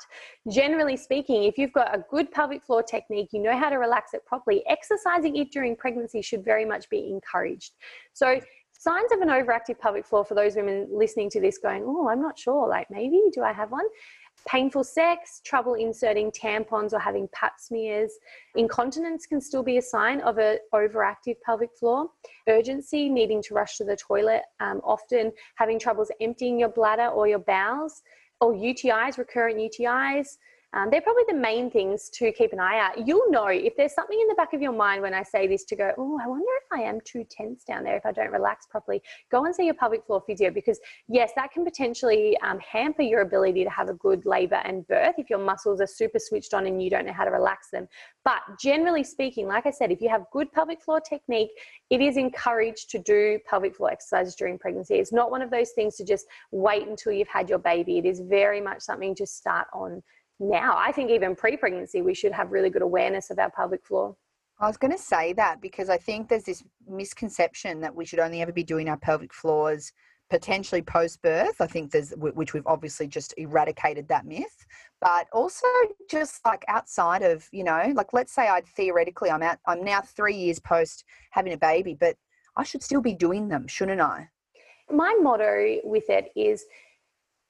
generally 0.50 0.96
speaking, 0.96 1.44
if 1.44 1.58
you've 1.58 1.72
got 1.72 1.94
a 1.94 2.04
good 2.10 2.30
pelvic 2.30 2.64
floor 2.64 2.82
technique, 2.82 3.28
you 3.32 3.42
know 3.42 3.56
how 3.56 3.68
to 3.68 3.76
relax 3.76 4.14
it 4.14 4.24
properly, 4.24 4.64
exercising 4.66 5.36
it 5.36 5.50
during 5.52 5.76
pregnancy 5.76 6.22
should 6.22 6.44
very 6.44 6.64
much 6.64 6.88
be 6.88 7.10
encouraged. 7.10 7.74
So, 8.14 8.40
signs 8.84 9.10
of 9.12 9.20
an 9.22 9.28
overactive 9.28 9.78
pelvic 9.78 10.04
floor 10.04 10.26
for 10.26 10.34
those 10.34 10.56
women 10.56 10.86
listening 10.92 11.30
to 11.30 11.40
this 11.40 11.56
going, 11.56 11.82
Oh, 11.86 12.08
I'm 12.08 12.20
not 12.20 12.38
sure, 12.38 12.68
like 12.68 12.86
maybe 12.90 13.18
do 13.32 13.42
I 13.42 13.52
have 13.52 13.70
one? 13.70 13.86
Painful 14.46 14.84
sex, 14.84 15.40
trouble 15.42 15.72
inserting 15.72 16.30
tampons 16.30 16.92
or 16.92 16.98
having 16.98 17.26
pap 17.32 17.54
smears. 17.58 18.12
Incontinence 18.56 19.24
can 19.24 19.40
still 19.40 19.62
be 19.62 19.78
a 19.78 19.82
sign 19.82 20.20
of 20.20 20.36
an 20.36 20.58
overactive 20.74 21.36
pelvic 21.46 21.70
floor. 21.78 22.10
Urgency, 22.46 23.08
needing 23.08 23.42
to 23.44 23.54
rush 23.54 23.78
to 23.78 23.84
the 23.84 23.96
toilet, 23.96 24.42
um, 24.60 24.82
often 24.84 25.32
having 25.54 25.78
troubles 25.78 26.10
emptying 26.20 26.58
your 26.58 26.68
bladder 26.68 27.06
or 27.06 27.26
your 27.26 27.38
bowels, 27.38 28.02
or 28.42 28.52
UTIs, 28.52 29.16
recurrent 29.16 29.58
UTIs, 29.58 30.36
um, 30.74 30.90
they're 30.90 31.00
probably 31.00 31.22
the 31.28 31.34
main 31.34 31.70
things 31.70 32.10
to 32.10 32.32
keep 32.32 32.52
an 32.52 32.58
eye 32.58 32.80
out. 32.80 33.06
You'll 33.06 33.30
know 33.30 33.46
if 33.46 33.76
there's 33.76 33.94
something 33.94 34.18
in 34.20 34.26
the 34.26 34.34
back 34.34 34.52
of 34.52 34.60
your 34.60 34.72
mind 34.72 35.02
when 35.02 35.14
I 35.14 35.22
say 35.22 35.46
this 35.46 35.64
to 35.66 35.76
go, 35.76 35.92
oh, 35.96 36.18
I 36.20 36.26
wonder 36.26 36.44
if 36.62 36.78
I 36.78 36.82
am 36.82 36.98
too 37.04 37.24
tense 37.30 37.62
down 37.62 37.84
there 37.84 37.96
if 37.96 38.04
I 38.04 38.10
don't 38.10 38.32
relax 38.32 38.66
properly. 38.66 39.00
Go 39.30 39.44
and 39.44 39.54
see 39.54 39.66
your 39.66 39.74
pelvic 39.74 40.04
floor 40.04 40.22
physio 40.26 40.50
because, 40.50 40.80
yes, 41.06 41.30
that 41.36 41.52
can 41.52 41.64
potentially 41.64 42.36
um, 42.42 42.58
hamper 42.58 43.02
your 43.02 43.20
ability 43.20 43.62
to 43.62 43.70
have 43.70 43.88
a 43.88 43.94
good 43.94 44.26
labor 44.26 44.60
and 44.64 44.86
birth 44.88 45.14
if 45.16 45.30
your 45.30 45.38
muscles 45.38 45.80
are 45.80 45.86
super 45.86 46.18
switched 46.18 46.54
on 46.54 46.66
and 46.66 46.82
you 46.82 46.90
don't 46.90 47.06
know 47.06 47.12
how 47.12 47.24
to 47.24 47.30
relax 47.30 47.70
them. 47.70 47.86
But 48.24 48.40
generally 48.60 49.04
speaking, 49.04 49.46
like 49.46 49.66
I 49.66 49.70
said, 49.70 49.92
if 49.92 50.00
you 50.00 50.08
have 50.08 50.24
good 50.32 50.50
pelvic 50.50 50.82
floor 50.82 51.00
technique, 51.00 51.50
it 51.90 52.00
is 52.00 52.16
encouraged 52.16 52.90
to 52.90 52.98
do 52.98 53.38
pelvic 53.48 53.76
floor 53.76 53.92
exercises 53.92 54.34
during 54.34 54.58
pregnancy. 54.58 54.96
It's 54.96 55.12
not 55.12 55.30
one 55.30 55.42
of 55.42 55.50
those 55.50 55.70
things 55.70 55.94
to 55.96 56.04
just 56.04 56.26
wait 56.50 56.88
until 56.88 57.12
you've 57.12 57.28
had 57.28 57.48
your 57.48 57.60
baby. 57.60 57.98
It 57.98 58.06
is 58.06 58.20
very 58.20 58.60
much 58.60 58.80
something 58.80 59.14
to 59.14 59.26
start 59.26 59.68
on 59.72 60.02
now. 60.50 60.76
I 60.76 60.92
think 60.92 61.10
even 61.10 61.34
pre 61.34 61.56
pregnancy, 61.56 62.02
we 62.02 62.14
should 62.14 62.32
have 62.32 62.52
really 62.52 62.70
good 62.70 62.82
awareness 62.82 63.30
of 63.30 63.38
our 63.38 63.50
pelvic 63.50 63.84
floor. 63.84 64.16
I 64.60 64.66
was 64.68 64.76
going 64.76 64.92
to 64.92 64.98
say 64.98 65.32
that 65.34 65.60
because 65.60 65.88
I 65.88 65.96
think 65.96 66.28
there's 66.28 66.44
this 66.44 66.62
misconception 66.88 67.80
that 67.80 67.94
we 67.94 68.04
should 68.04 68.20
only 68.20 68.40
ever 68.40 68.52
be 68.52 68.62
doing 68.62 68.88
our 68.88 68.96
pelvic 68.96 69.32
floors 69.32 69.92
potentially 70.30 70.82
post 70.82 71.20
birth. 71.22 71.60
I 71.60 71.66
think 71.66 71.90
there's, 71.90 72.12
which 72.16 72.54
we've 72.54 72.66
obviously 72.66 73.06
just 73.06 73.34
eradicated 73.36 74.08
that 74.08 74.26
myth, 74.26 74.66
but 75.00 75.26
also 75.32 75.66
just 76.10 76.44
like 76.44 76.64
outside 76.68 77.22
of, 77.22 77.46
you 77.52 77.64
know, 77.64 77.92
like 77.94 78.12
let's 78.12 78.32
say 78.32 78.48
I'd 78.48 78.66
theoretically, 78.66 79.30
I'm 79.30 79.42
out, 79.42 79.58
I'm 79.66 79.84
now 79.84 80.00
three 80.00 80.36
years 80.36 80.58
post 80.58 81.04
having 81.30 81.52
a 81.52 81.58
baby, 81.58 81.94
but 81.98 82.16
I 82.56 82.64
should 82.64 82.82
still 82.82 83.02
be 83.02 83.14
doing 83.14 83.48
them, 83.48 83.66
shouldn't 83.66 84.00
I? 84.00 84.28
My 84.90 85.16
motto 85.20 85.78
with 85.84 86.08
it 86.08 86.30
is 86.36 86.64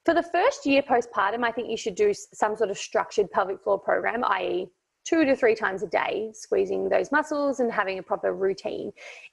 for 0.05 0.15
the 0.15 0.23
first 0.23 0.67
year 0.67 0.83
postpartum, 0.83 1.45
I 1.45 1.51
think 1.51 1.71
you 1.71 1.77
should 1.77 1.95
do 1.95 2.13
some 2.15 2.57
sort 2.57 2.71
of 2.71 2.79
structured 2.79 3.31
pelvic 3.31 3.63
floor 3.63 3.79
program, 3.79 4.25
i.e., 4.25 4.69
two 5.05 5.25
to 5.25 5.37
three 5.37 5.55
times 5.55 5.83
a 5.83 5.87
day, 5.87 6.31
squeezing 6.33 6.89
those 6.89 7.13
muscles 7.13 7.61
and 7.61 7.71
having 7.71 7.99
a 7.99 8.03
proper 8.03 8.33
routine. 8.33 8.91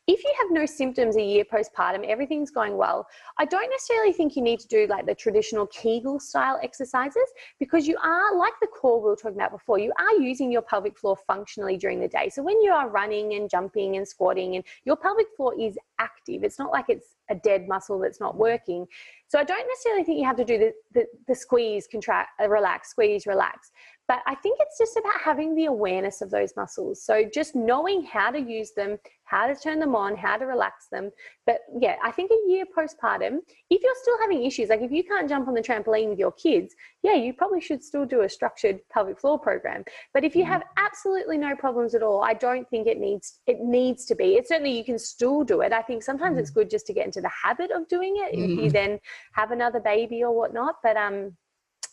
If 0.07 0.23
you 0.23 0.33
have 0.41 0.51
no 0.51 0.65
symptoms 0.65 1.15
a 1.15 1.21
year 1.21 1.45
postpartum, 1.45 2.05
everything's 2.05 2.51
going 2.51 2.75
well, 2.77 3.07
I 3.37 3.45
don't 3.45 3.69
necessarily 3.69 4.11
think 4.13 4.35
you 4.35 4.41
need 4.41 4.59
to 4.59 4.67
do 4.67 4.85
like 4.87 5.05
the 5.05 5.15
traditional 5.15 5.67
Kegel 5.67 6.19
style 6.19 6.59
exercises 6.61 7.23
because 7.59 7.87
you 7.87 7.97
are, 8.03 8.35
like 8.35 8.53
the 8.61 8.67
core 8.67 9.01
we 9.01 9.09
were 9.09 9.15
talking 9.15 9.37
about 9.37 9.51
before, 9.51 9.79
you 9.79 9.93
are 9.97 10.21
using 10.21 10.51
your 10.51 10.61
pelvic 10.61 10.97
floor 10.97 11.17
functionally 11.25 11.77
during 11.77 11.99
the 11.99 12.07
day. 12.07 12.29
So 12.29 12.43
when 12.43 12.61
you 12.61 12.71
are 12.71 12.89
running 12.89 13.33
and 13.35 13.49
jumping 13.49 13.95
and 13.95 14.07
squatting, 14.07 14.55
and 14.55 14.65
your 14.83 14.97
pelvic 14.97 15.27
floor 15.37 15.53
is 15.59 15.77
active, 15.99 16.43
it's 16.43 16.59
not 16.59 16.71
like 16.71 16.85
it's 16.89 17.15
a 17.29 17.35
dead 17.35 17.67
muscle 17.67 17.97
that's 17.99 18.19
not 18.19 18.35
working. 18.35 18.85
So 19.27 19.39
I 19.39 19.45
don't 19.45 19.65
necessarily 19.67 20.03
think 20.03 20.19
you 20.19 20.25
have 20.25 20.35
to 20.35 20.45
do 20.45 20.57
the, 20.57 20.73
the, 20.93 21.05
the 21.27 21.35
squeeze, 21.35 21.87
contract, 21.89 22.31
relax, 22.45 22.89
squeeze, 22.89 23.25
relax. 23.25 23.71
But 24.11 24.23
I 24.25 24.35
think 24.35 24.57
it's 24.59 24.77
just 24.77 24.97
about 24.97 25.21
having 25.23 25.55
the 25.55 25.67
awareness 25.67 26.21
of 26.21 26.31
those 26.31 26.51
muscles. 26.57 27.01
So 27.01 27.23
just 27.33 27.55
knowing 27.55 28.03
how 28.03 28.29
to 28.29 28.41
use 28.41 28.73
them, 28.75 28.97
how 29.23 29.47
to 29.47 29.55
turn 29.55 29.79
them 29.79 29.95
on, 29.95 30.17
how 30.17 30.35
to 30.35 30.45
relax 30.45 30.87
them. 30.91 31.11
But 31.45 31.59
yeah, 31.79 31.95
I 32.03 32.11
think 32.11 32.29
a 32.29 32.51
year 32.51 32.65
postpartum, 32.77 33.37
if 33.69 33.81
you're 33.81 33.95
still 34.01 34.17
having 34.19 34.43
issues, 34.43 34.67
like 34.67 34.81
if 34.81 34.91
you 34.91 35.05
can't 35.05 35.29
jump 35.29 35.47
on 35.47 35.53
the 35.53 35.61
trampoline 35.61 36.09
with 36.09 36.19
your 36.19 36.33
kids, 36.33 36.75
yeah, 37.03 37.13
you 37.13 37.31
probably 37.31 37.61
should 37.61 37.81
still 37.81 38.05
do 38.05 38.23
a 38.23 38.29
structured 38.29 38.81
pelvic 38.91 39.17
floor 39.17 39.39
program. 39.39 39.85
But 40.13 40.25
if 40.25 40.35
you 40.35 40.43
mm-hmm. 40.43 40.51
have 40.51 40.63
absolutely 40.75 41.37
no 41.37 41.55
problems 41.55 41.95
at 41.95 42.03
all, 42.03 42.21
I 42.21 42.33
don't 42.33 42.69
think 42.69 42.87
it 42.87 42.99
needs 42.99 43.39
it 43.47 43.61
needs 43.61 44.03
to 44.07 44.15
be. 44.15 44.35
It 44.35 44.45
certainly 44.45 44.77
you 44.77 44.83
can 44.83 44.99
still 44.99 45.45
do 45.45 45.61
it. 45.61 45.71
I 45.71 45.83
think 45.83 46.03
sometimes 46.03 46.37
it's 46.37 46.51
mm-hmm. 46.51 46.59
good 46.59 46.69
just 46.69 46.85
to 46.87 46.93
get 46.93 47.05
into 47.05 47.21
the 47.21 47.31
habit 47.45 47.71
of 47.71 47.87
doing 47.87 48.17
it 48.17 48.33
if 48.33 48.49
you 48.49 48.57
mm-hmm. 48.57 48.67
then 48.67 48.99
have 49.31 49.51
another 49.51 49.79
baby 49.79 50.21
or 50.21 50.35
whatnot. 50.35 50.75
But 50.83 50.97
um 50.97 51.37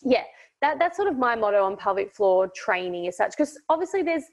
yeah, 0.03 0.25
that, 0.61 0.79
that's 0.79 0.97
sort 0.97 1.09
of 1.09 1.17
my 1.17 1.35
motto 1.35 1.65
on 1.65 1.77
pelvic 1.77 2.13
floor 2.13 2.49
training 2.55 3.07
as 3.07 3.17
such 3.17 3.31
because 3.31 3.59
obviously 3.69 4.03
there's 4.03 4.25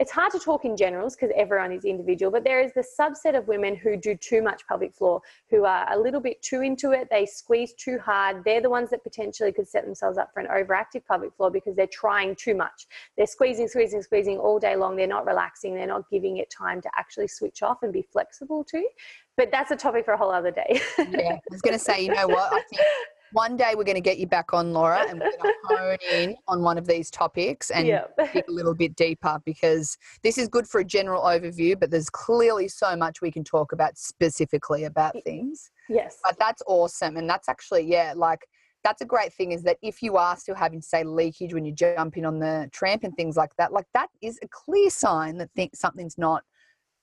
it's 0.00 0.10
hard 0.10 0.32
to 0.32 0.38
talk 0.38 0.64
in 0.64 0.78
generals 0.78 1.14
because 1.14 1.30
everyone 1.36 1.72
is 1.72 1.84
individual, 1.84 2.32
but 2.32 2.42
there 2.42 2.62
is 2.62 2.72
the 2.72 2.82
subset 2.98 3.36
of 3.36 3.46
women 3.46 3.76
who 3.76 3.98
do 3.98 4.16
too 4.16 4.40
much 4.40 4.66
pelvic 4.66 4.94
floor, 4.94 5.20
who 5.50 5.66
are 5.66 5.86
a 5.92 5.98
little 5.98 6.22
bit 6.22 6.40
too 6.40 6.62
into 6.62 6.92
it. 6.92 7.08
They 7.10 7.26
squeeze 7.26 7.74
too 7.74 7.98
hard. 8.02 8.42
They're 8.42 8.62
the 8.62 8.70
ones 8.70 8.88
that 8.90 9.02
potentially 9.04 9.52
could 9.52 9.68
set 9.68 9.84
themselves 9.84 10.16
up 10.16 10.32
for 10.32 10.40
an 10.40 10.46
overactive 10.46 11.04
pelvic 11.06 11.34
floor 11.36 11.50
because 11.50 11.76
they're 11.76 11.86
trying 11.86 12.34
too 12.34 12.54
much. 12.54 12.86
They're 13.18 13.26
squeezing, 13.26 13.68
squeezing, 13.68 14.00
squeezing 14.00 14.38
all 14.38 14.58
day 14.58 14.74
long. 14.74 14.96
They're 14.96 15.06
not 15.06 15.26
relaxing. 15.26 15.74
They're 15.74 15.86
not 15.86 16.08
giving 16.10 16.38
it 16.38 16.48
time 16.48 16.80
to 16.80 16.90
actually 16.96 17.28
switch 17.28 17.62
off 17.62 17.82
and 17.82 17.92
be 17.92 18.00
flexible 18.00 18.64
too. 18.64 18.88
But 19.36 19.50
that's 19.52 19.70
a 19.70 19.76
topic 19.76 20.06
for 20.06 20.14
a 20.14 20.16
whole 20.16 20.30
other 20.32 20.50
day. 20.50 20.80
yeah, 20.98 21.32
I 21.34 21.40
was 21.50 21.60
going 21.60 21.74
to 21.74 21.78
say, 21.78 22.00
you 22.02 22.14
know 22.14 22.26
what? 22.26 22.54
I 22.54 22.62
think 22.70 22.80
one 23.32 23.56
day 23.56 23.74
we're 23.76 23.84
going 23.84 23.94
to 23.96 24.00
get 24.00 24.18
you 24.18 24.26
back 24.26 24.52
on, 24.52 24.72
Laura, 24.72 25.04
and 25.08 25.20
we're 25.20 25.30
going 25.42 25.54
to 25.70 25.76
hone 25.76 25.96
in 26.12 26.36
on 26.48 26.62
one 26.62 26.78
of 26.78 26.86
these 26.86 27.10
topics 27.10 27.70
and 27.70 27.86
Yep. 27.86 28.16
dig 28.32 28.44
a 28.48 28.52
little 28.52 28.74
bit 28.74 28.96
deeper 28.96 29.40
because 29.44 29.96
this 30.22 30.38
is 30.38 30.48
good 30.48 30.66
for 30.68 30.80
a 30.80 30.84
general 30.84 31.22
overview, 31.22 31.78
but 31.78 31.90
there's 31.90 32.10
clearly 32.10 32.68
so 32.68 32.96
much 32.96 33.20
we 33.20 33.30
can 33.30 33.44
talk 33.44 33.72
about 33.72 33.96
specifically 33.98 34.84
about 34.84 35.14
things. 35.24 35.70
yes. 35.88 36.18
But 36.24 36.38
that's 36.38 36.62
awesome. 36.66 37.16
And 37.16 37.28
that's 37.28 37.48
actually, 37.48 37.82
yeah, 37.90 38.12
like 38.16 38.40
that's 38.82 39.02
a 39.02 39.06
great 39.06 39.32
thing 39.32 39.52
is 39.52 39.62
that 39.64 39.76
if 39.82 40.00
you 40.02 40.16
are 40.16 40.36
still 40.36 40.54
having, 40.54 40.80
say, 40.80 41.04
leakage 41.04 41.52
when 41.52 41.64
you 41.66 41.72
jump 41.72 42.16
in 42.16 42.24
on 42.24 42.38
the 42.38 42.68
tramp 42.72 43.04
and 43.04 43.14
things 43.14 43.36
like 43.36 43.50
that, 43.58 43.72
like 43.72 43.86
that 43.94 44.08
is 44.22 44.38
a 44.42 44.48
clear 44.48 44.88
sign 44.90 45.36
that 45.38 45.50
think 45.54 45.76
something's 45.76 46.16
not 46.16 46.42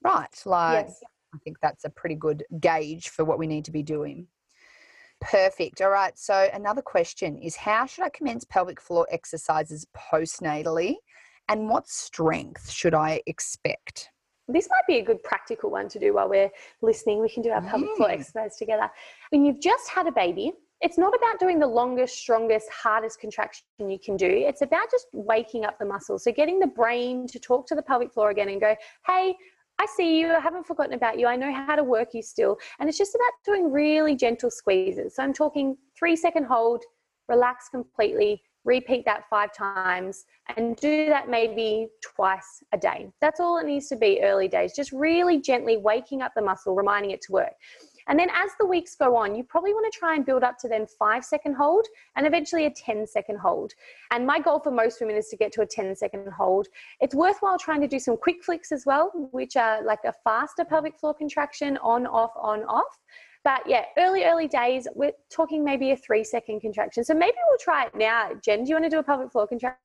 right. 0.04 0.28
Like, 0.46 0.88
Yes. 0.88 1.04
I 1.36 1.38
think 1.44 1.58
that's 1.62 1.84
a 1.84 1.90
pretty 1.90 2.16
good 2.16 2.44
gauge 2.60 3.10
for 3.10 3.26
what 3.26 3.38
we 3.38 3.46
need 3.48 3.66
to 3.66 3.72
be 3.72 3.84
doing. 3.84 4.28
Perfect. 5.30 5.82
All 5.82 5.90
right. 5.90 6.18
So, 6.18 6.50
another 6.54 6.82
question 6.82 7.38
is 7.38 7.56
how 7.56 7.86
should 7.86 8.06
I 8.06 8.10
commence 8.10 8.46
pelvic 8.46 8.80
floor 8.80 9.06
exercises 9.12 9.86
postnatally? 9.96 10.96
And 11.50 11.70
what 11.70 11.88
strength 11.88 12.70
should 12.70 12.94
I 12.94 13.22
expect? 13.26 14.10
This 14.48 14.70
might 14.70 14.88
be 14.88 15.00
a 15.00 15.04
good 15.04 15.22
practical 15.24 15.70
one 15.70 15.90
to 15.90 16.00
do 16.00 16.14
while 16.14 16.30
we're 16.30 16.50
listening. 16.82 17.22
We 17.22 17.30
can 17.30 17.44
do 17.44 17.50
our 17.50 17.62
pelvic 17.62 17.90
floor 17.98 18.10
Mm. 18.10 18.14
exercise 18.14 18.56
together. 18.58 18.90
When 19.30 19.44
you've 19.44 19.60
just 19.60 19.90
had 19.90 20.08
a 20.08 20.12
baby, 20.12 20.54
it's 20.80 20.98
not 20.98 21.14
about 21.16 21.40
doing 21.40 21.60
the 21.60 21.68
longest, 21.68 22.18
strongest, 22.18 22.70
hardest 22.70 23.20
contraction 23.20 23.66
you 23.80 24.00
can 24.00 24.16
do. 24.16 24.30
It's 24.30 24.62
about 24.62 24.90
just 24.92 25.08
waking 25.12 25.66
up 25.66 25.80
the 25.80 25.86
muscles. 25.86 26.24
So 26.24 26.32
getting 26.32 26.60
the 26.60 26.68
brain 26.68 27.28
to 27.28 27.40
talk 27.40 27.68
to 27.68 27.76
the 27.76 27.82
pelvic 27.82 28.14
floor 28.14 28.30
again 28.30 28.50
and 28.50 28.62
go, 28.62 28.76
hey, 29.06 29.36
I 29.80 29.86
see 29.86 30.20
you. 30.20 30.34
I 30.34 30.40
haven't 30.40 30.66
forgotten 30.66 30.94
about 30.94 31.20
you. 31.20 31.28
I 31.28 31.36
know 31.36 31.54
how 31.54 31.76
to 31.76 31.84
work 31.84 32.10
you 32.14 32.22
still. 32.22 32.58
And 32.80 32.90
it's 32.90 32.98
just 32.98 33.14
about 33.16 33.32
doing 33.46 33.72
really 33.72 34.16
gentle 34.16 34.50
squeezes. 34.50 35.16
So 35.16 35.24
I'm 35.24 35.34
talking 35.34 35.78
three 35.98 36.16
second 36.16 36.46
hold, 36.46 36.84
relax 37.28 37.70
completely, 37.70 38.42
repeat 38.66 39.06
that 39.06 39.24
five 39.30 39.54
times, 39.54 40.26
and 40.56 40.76
do 40.78 41.06
that 41.08 41.30
maybe 41.30 41.88
twice 42.04 42.64
a 42.74 42.78
day. 42.78 43.10
That's 43.22 43.40
all 43.40 43.60
it 43.60 43.66
needs 43.66 43.88
to 43.90 43.96
be 43.96 44.20
early 44.24 44.48
days. 44.48 44.74
Just 44.76 44.92
really 44.92 45.40
gently 45.40 45.78
waking 45.78 46.22
up 46.22 46.34
the 46.36 46.42
muscle, 46.42 46.76
reminding 46.76 47.12
it 47.12 47.22
to 47.24 47.32
work. 47.32 47.54
And 48.08 48.18
then 48.18 48.30
as 48.30 48.52
the 48.60 48.66
weeks 48.66 48.96
go 48.96 49.16
on, 49.16 49.36
you 49.36 49.44
probably 49.44 49.74
want 49.74 49.92
to 49.92 49.98
try 49.98 50.16
and 50.16 50.26
build 50.26 50.44
up 50.44 50.58
to 50.60 50.68
then 50.68 50.86
five 50.88 51.26
second 51.26 51.56
hold 51.56 51.86
and 52.16 52.26
eventually 52.26 52.66
a 52.66 52.72
10 52.72 53.06
second 53.08 53.38
hold. 53.38 53.74
And 54.12 54.26
my 54.26 54.40
goal 54.40 54.60
for 54.60 54.72
most 54.72 55.00
women 55.02 55.16
is 55.16 55.28
to 55.30 55.38
get 55.38 55.52
to 55.54 55.62
a 55.62 55.66
10 55.66 55.96
second 55.96 56.32
hold. 56.32 56.68
It's 57.00 57.16
worthwhile 57.16 57.58
trying 57.58 57.82
to 57.82 57.88
do 57.88 58.00
some 58.00 58.18
quick 58.18 58.44
flicks 58.44 58.72
as 58.72 58.86
well, 58.86 59.12
which 59.32 59.56
are 59.56 59.84
like 59.84 60.00
a 60.06 60.14
faster 60.24 60.64
pelvic 60.64 60.98
floor 60.98 61.14
contraction 61.14 61.78
on, 61.78 62.08
off, 62.08 62.32
on, 62.40 62.64
off. 62.64 62.98
But 63.44 63.62
yeah, 63.66 63.86
early, 63.98 64.26
early 64.26 64.48
days, 64.48 64.88
we're 64.94 65.14
talking 65.32 65.64
maybe 65.64 65.92
a 65.92 65.96
three 65.98 66.24
second 66.24 66.62
contraction. 66.62 67.04
So 67.04 67.14
maybe 67.14 67.38
we'll 67.48 67.58
try 67.60 67.86
it 67.86 67.96
now. 67.96 68.32
Jen, 68.44 68.64
do 68.64 68.70
you 68.70 68.76
want 68.76 68.86
to 68.86 68.90
do 68.90 69.00
a 69.00 69.04
pelvic 69.04 69.32
floor 69.32 69.48
contraction 69.48 69.78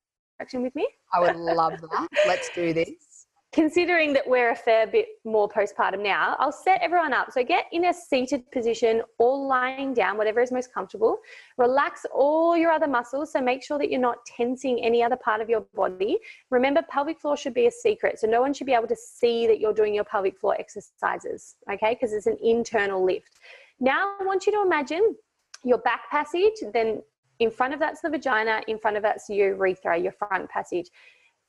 with 0.55 0.75
me? 0.75 0.87
I 1.13 1.19
would 1.19 1.35
love 1.35 1.79
that. 1.79 2.07
Let's 2.27 2.49
do 2.53 2.73
this. 2.73 3.12
Considering 3.53 4.13
that 4.13 4.27
we're 4.27 4.51
a 4.51 4.55
fair 4.55 4.87
bit 4.87 5.07
more 5.23 5.47
postpartum 5.47 6.01
now, 6.01 6.35
I'll 6.39 6.51
set 6.51 6.81
everyone 6.81 7.13
up. 7.13 7.31
So 7.31 7.43
get 7.43 7.65
in 7.71 7.85
a 7.85 7.93
seated 7.93 8.49
position 8.51 9.03
or 9.19 9.37
lying 9.47 9.93
down, 9.93 10.17
whatever 10.17 10.41
is 10.41 10.51
most 10.51 10.73
comfortable. 10.73 11.19
Relax 11.57 12.05
all 12.13 12.57
your 12.57 12.71
other 12.71 12.87
muscles. 12.87 13.31
So 13.31 13.41
make 13.41 13.63
sure 13.63 13.77
that 13.77 13.91
you're 13.91 14.01
not 14.01 14.25
tensing 14.25 14.83
any 14.83 15.03
other 15.03 15.15
part 15.15 15.39
of 15.39 15.49
your 15.49 15.61
body. 15.75 16.17
Remember, 16.49 16.81
pelvic 16.89 17.19
floor 17.19 17.37
should 17.37 17.53
be 17.53 17.67
a 17.67 17.71
secret. 17.71 18.19
So 18.19 18.27
no 18.27 18.41
one 18.41 18.53
should 18.53 18.67
be 18.67 18.73
able 18.73 18.87
to 18.87 18.95
see 18.95 19.45
that 19.45 19.59
you're 19.59 19.73
doing 19.73 19.93
your 19.93 20.03
pelvic 20.03 20.39
floor 20.39 20.55
exercises, 20.59 21.55
okay? 21.71 21.93
Because 21.93 22.11
it's 22.11 22.27
an 22.27 22.37
internal 22.41 23.05
lift. 23.05 23.39
Now 23.79 24.15
I 24.19 24.25
want 24.25 24.47
you 24.47 24.51
to 24.53 24.63
imagine 24.63 25.15
your 25.63 25.77
back 25.77 26.09
passage, 26.09 26.53
then 26.73 27.03
in 27.39 27.51
front 27.51 27.73
of 27.73 27.79
that's 27.79 28.01
the 28.01 28.09
vagina, 28.09 28.61
in 28.67 28.79
front 28.79 28.97
of 28.97 29.03
that's 29.03 29.29
your 29.29 29.55
urethra, 29.55 29.97
your 29.97 30.11
front 30.11 30.49
passage. 30.49 30.89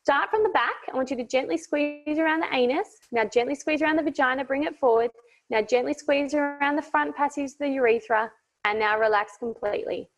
Start 0.05 0.29
from 0.29 0.43
the 0.43 0.51
back. 0.51 0.75
I 0.93 0.95
want 0.95 1.11
you 1.11 1.17
to 1.17 1.25
gently 1.25 1.57
squeeze 1.57 2.19
around 2.19 2.41
the 2.41 2.55
anus. 2.55 2.99
Now, 3.11 3.25
gently 3.25 3.55
squeeze 3.55 3.81
around 3.81 3.97
the 3.97 4.03
vagina, 4.03 4.45
bring 4.45 4.65
it 4.65 4.77
forward. 4.77 5.11
Now, 5.49 5.63
gently 5.63 5.95
squeeze 5.95 6.35
around 6.35 6.77
the 6.77 6.83
front 6.83 7.17
passage, 7.17 7.53
the 7.59 7.71
urethra, 7.71 8.31
and 8.67 8.79
now 8.79 9.01
relax 9.01 9.39
completely. 9.39 10.11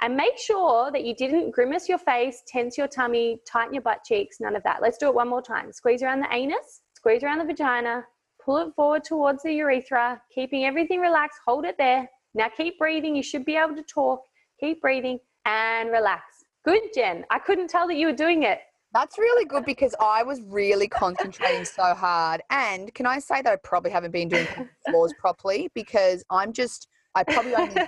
And 0.00 0.16
make 0.16 0.38
sure 0.38 0.92
that 0.92 1.02
you 1.02 1.12
didn't 1.16 1.50
grimace 1.50 1.88
your 1.88 1.98
face, 1.98 2.44
tense 2.46 2.78
your 2.78 2.86
tummy, 2.86 3.40
tighten 3.44 3.74
your 3.74 3.82
butt 3.82 4.04
cheeks, 4.04 4.36
none 4.38 4.54
of 4.54 4.62
that. 4.62 4.80
Let's 4.80 4.96
do 4.96 5.08
it 5.08 5.14
one 5.16 5.28
more 5.28 5.42
time. 5.42 5.72
Squeeze 5.72 6.04
around 6.04 6.20
the 6.20 6.32
anus, 6.32 6.82
squeeze 6.94 7.24
around 7.24 7.38
the 7.38 7.44
vagina, 7.44 8.04
pull 8.44 8.58
it 8.58 8.72
forward 8.76 9.02
towards 9.02 9.42
the 9.42 9.54
urethra, 9.54 10.22
keeping 10.32 10.66
everything 10.66 11.00
relaxed. 11.00 11.40
Hold 11.44 11.64
it 11.64 11.74
there. 11.78 12.08
Now, 12.34 12.48
keep 12.56 12.78
breathing. 12.78 13.16
You 13.16 13.24
should 13.24 13.44
be 13.44 13.56
able 13.56 13.74
to 13.74 13.82
talk. 13.82 14.20
Keep 14.60 14.82
breathing 14.82 15.18
and 15.46 15.90
relax. 15.90 16.22
Good, 16.64 16.82
Jen. 16.94 17.24
I 17.32 17.40
couldn't 17.40 17.70
tell 17.70 17.88
that 17.88 17.96
you 17.96 18.06
were 18.06 18.12
doing 18.12 18.44
it. 18.44 18.60
That's 18.92 19.16
really 19.16 19.46
good 19.46 19.64
because 19.64 19.94
I 20.00 20.22
was 20.22 20.40
really 20.46 20.86
concentrating 20.86 21.64
so 21.64 21.94
hard. 21.94 22.42
And 22.50 22.92
can 22.94 23.06
I 23.06 23.18
say 23.18 23.40
that 23.40 23.52
I 23.52 23.56
probably 23.64 23.90
haven't 23.90 24.10
been 24.10 24.28
doing 24.28 24.46
floors 24.86 25.14
properly 25.18 25.70
because 25.74 26.22
I'm 26.30 26.52
just, 26.52 26.88
I 27.14 27.24
probably 27.24 27.54
only 27.54 27.76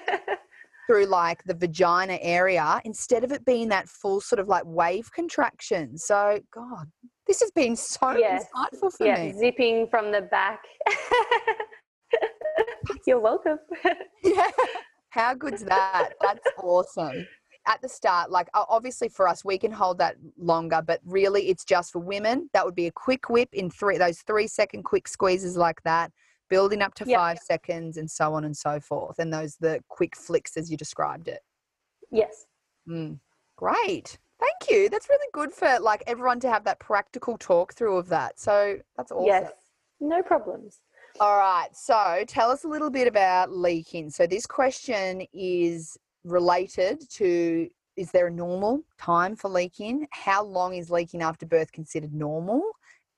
through 0.87 1.07
like 1.07 1.43
the 1.45 1.55
vagina 1.55 2.19
area 2.23 2.81
instead 2.85 3.25
of 3.25 3.33
it 3.33 3.45
being 3.45 3.69
that 3.69 3.88
full 3.88 4.21
sort 4.21 4.38
of 4.38 4.49
like 4.49 4.62
wave 4.67 5.11
contraction. 5.12 5.99
So, 5.99 6.38
God, 6.53 6.90
this 7.27 7.40
has 7.40 7.51
been 7.51 7.77
so 7.77 8.17
Yes. 8.17 8.47
insightful 8.55 8.93
for 8.97 9.07
yeah, 9.07 9.27
me. 9.27 9.33
zipping 9.33 9.88
from 9.88 10.11
the 10.11 10.23
back. 10.23 10.62
You're 13.07 13.21
welcome. 13.21 13.59
Yeah. 14.23 14.51
How 15.11 15.35
good's 15.35 15.64
that? 15.64 16.11
That's 16.21 16.47
awesome. 16.59 17.27
At 17.66 17.81
the 17.81 17.88
start, 17.88 18.31
like 18.31 18.48
obviously 18.55 19.09
for 19.09 19.27
us, 19.27 19.44
we 19.44 19.57
can 19.59 19.72
hold 19.72 19.96
that 19.98 20.16
longer, 20.38 20.83
but 20.87 21.00
really 21.05 21.48
it's 21.48 21.64
just 21.64 21.92
for 21.92 21.98
women. 21.98 22.50
That 22.53 22.64
would 22.66 22.74
be 22.74 22.87
a 22.88 22.92
quick 22.92 23.31
whip 23.31 23.48
in 23.55 23.70
three, 23.70 23.96
those 23.96 24.20
three 24.20 24.46
second 24.46 24.83
quick 24.83 25.09
squeezes 25.09 25.57
like 25.57 25.83
that, 25.85 26.12
building 26.50 26.83
up 26.83 26.92
to 26.96 27.05
Yep. 27.07 27.18
five 27.18 27.38
seconds 27.38 27.96
and 27.96 28.11
so 28.11 28.35
on 28.35 28.44
and 28.44 28.55
so 28.55 28.81
forth. 28.81 29.18
And 29.18 29.33
those, 29.33 29.57
the 29.57 29.81
quick 29.88 30.14
flicks 30.14 30.57
as 30.59 30.70
you 30.70 30.77
described 30.77 31.27
it. 31.29 31.40
yes. 32.11 32.44
Mm, 32.87 33.18
great. 33.57 34.18
Thank 34.38 34.70
you. 34.70 34.90
That's 34.90 35.09
really 35.09 35.29
good 35.33 35.50
for 35.50 35.79
like 35.81 36.03
everyone 36.07 36.38
to 36.40 36.50
have 36.50 36.64
that 36.64 36.79
practical 36.81 37.38
talk 37.38 37.72
through 37.72 37.96
of 37.96 38.09
that. 38.11 38.38
So 38.38 38.77
that's 38.98 39.11
awesome. 39.11 39.27
Yes. 39.27 39.53
No 40.00 40.22
problems. 40.22 40.81
All 41.18 41.38
right. 41.38 41.68
So 41.72 42.24
tell 42.27 42.50
us 42.50 42.64
a 42.64 42.68
little 42.68 42.90
bit 42.90 43.09
about 43.09 43.53
leaking. 43.53 44.11
So 44.11 44.27
this 44.27 44.44
question 44.44 45.22
is 45.33 45.96
related 46.25 47.09
to 47.11 47.69
is 47.97 48.11
there 48.11 48.27
a 48.27 48.31
normal 48.31 48.83
time 48.99 49.37
for 49.37 49.49
leaking? 49.49 50.09
How 50.11 50.43
long 50.43 50.75
is 50.75 50.91
leaking 50.91 51.23
after 51.23 51.47
birth 51.47 51.71
considered 51.71 52.13
normal? 52.13 52.63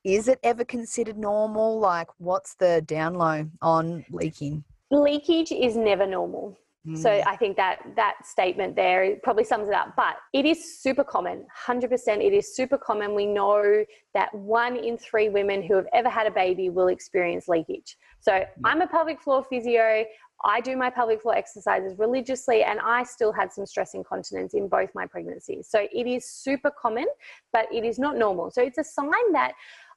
Is 0.05 0.29
it 0.29 0.39
ever 0.43 0.65
considered 0.65 1.17
normal? 1.17 1.79
Like 1.79 2.09
what's 2.19 2.55
the 2.55 2.83
down 2.83 3.15
low 3.15 3.49
on 3.63 4.05
leaking? 4.11 4.65
Leakage 4.91 5.51
is 5.51 5.77
never 5.77 6.07
normal. 6.07 6.59
So 6.95 7.11
Mm, 7.11 7.27
I 7.27 7.37
think 7.37 7.57
that 7.57 7.81
that 7.97 8.15
statement 8.25 8.77
there 8.77 9.17
probably 9.25 9.43
sums 9.43 9.69
it 9.69 9.75
up. 9.75 9.95
But 9.97 10.17
it 10.33 10.45
is 10.47 10.81
super 10.81 11.03
common, 11.03 11.45
100%. 11.67 11.91
It 12.25 12.33
is 12.33 12.55
super 12.55 12.79
common. 12.79 13.15
We 13.15 13.27
know 13.27 13.85
that 14.15 14.33
one 14.33 14.77
in 14.77 14.97
three 14.97 15.29
women 15.29 15.63
who 15.63 15.75
have 15.75 15.87
ever 15.93 16.09
had 16.09 16.29
a 16.29 16.31
baby 16.31 16.71
will 16.71 16.87
experience 16.87 17.49
leakage. 17.49 17.97
So 18.21 18.45
I'm 18.65 18.83
a 18.83 18.87
pelvic 18.87 19.21
floor 19.21 19.45
physio. 19.45 20.05
I 20.45 20.61
do 20.61 20.77
my 20.77 20.91
pelvic 20.91 21.23
floor 21.23 21.35
exercises 21.35 21.99
religiously, 21.99 22.63
and 22.63 22.79
I 22.81 23.05
still 23.05 23.33
had 23.33 23.53
some 23.53 23.67
stress 23.67 23.95
incontinence 23.95 24.55
in 24.55 24.69
both 24.69 24.91
my 24.95 25.07
pregnancies. 25.07 25.69
So 25.69 25.87
it 25.93 26.07
is 26.07 26.29
super 26.29 26.71
common, 26.71 27.07
but 27.53 27.67
it 27.73 27.85
is 27.85 27.99
not 27.99 28.17
normal. 28.17 28.51
So 28.51 28.63
it's 28.63 28.79
a 28.79 28.85
sign 28.85 29.33
that 29.33 29.53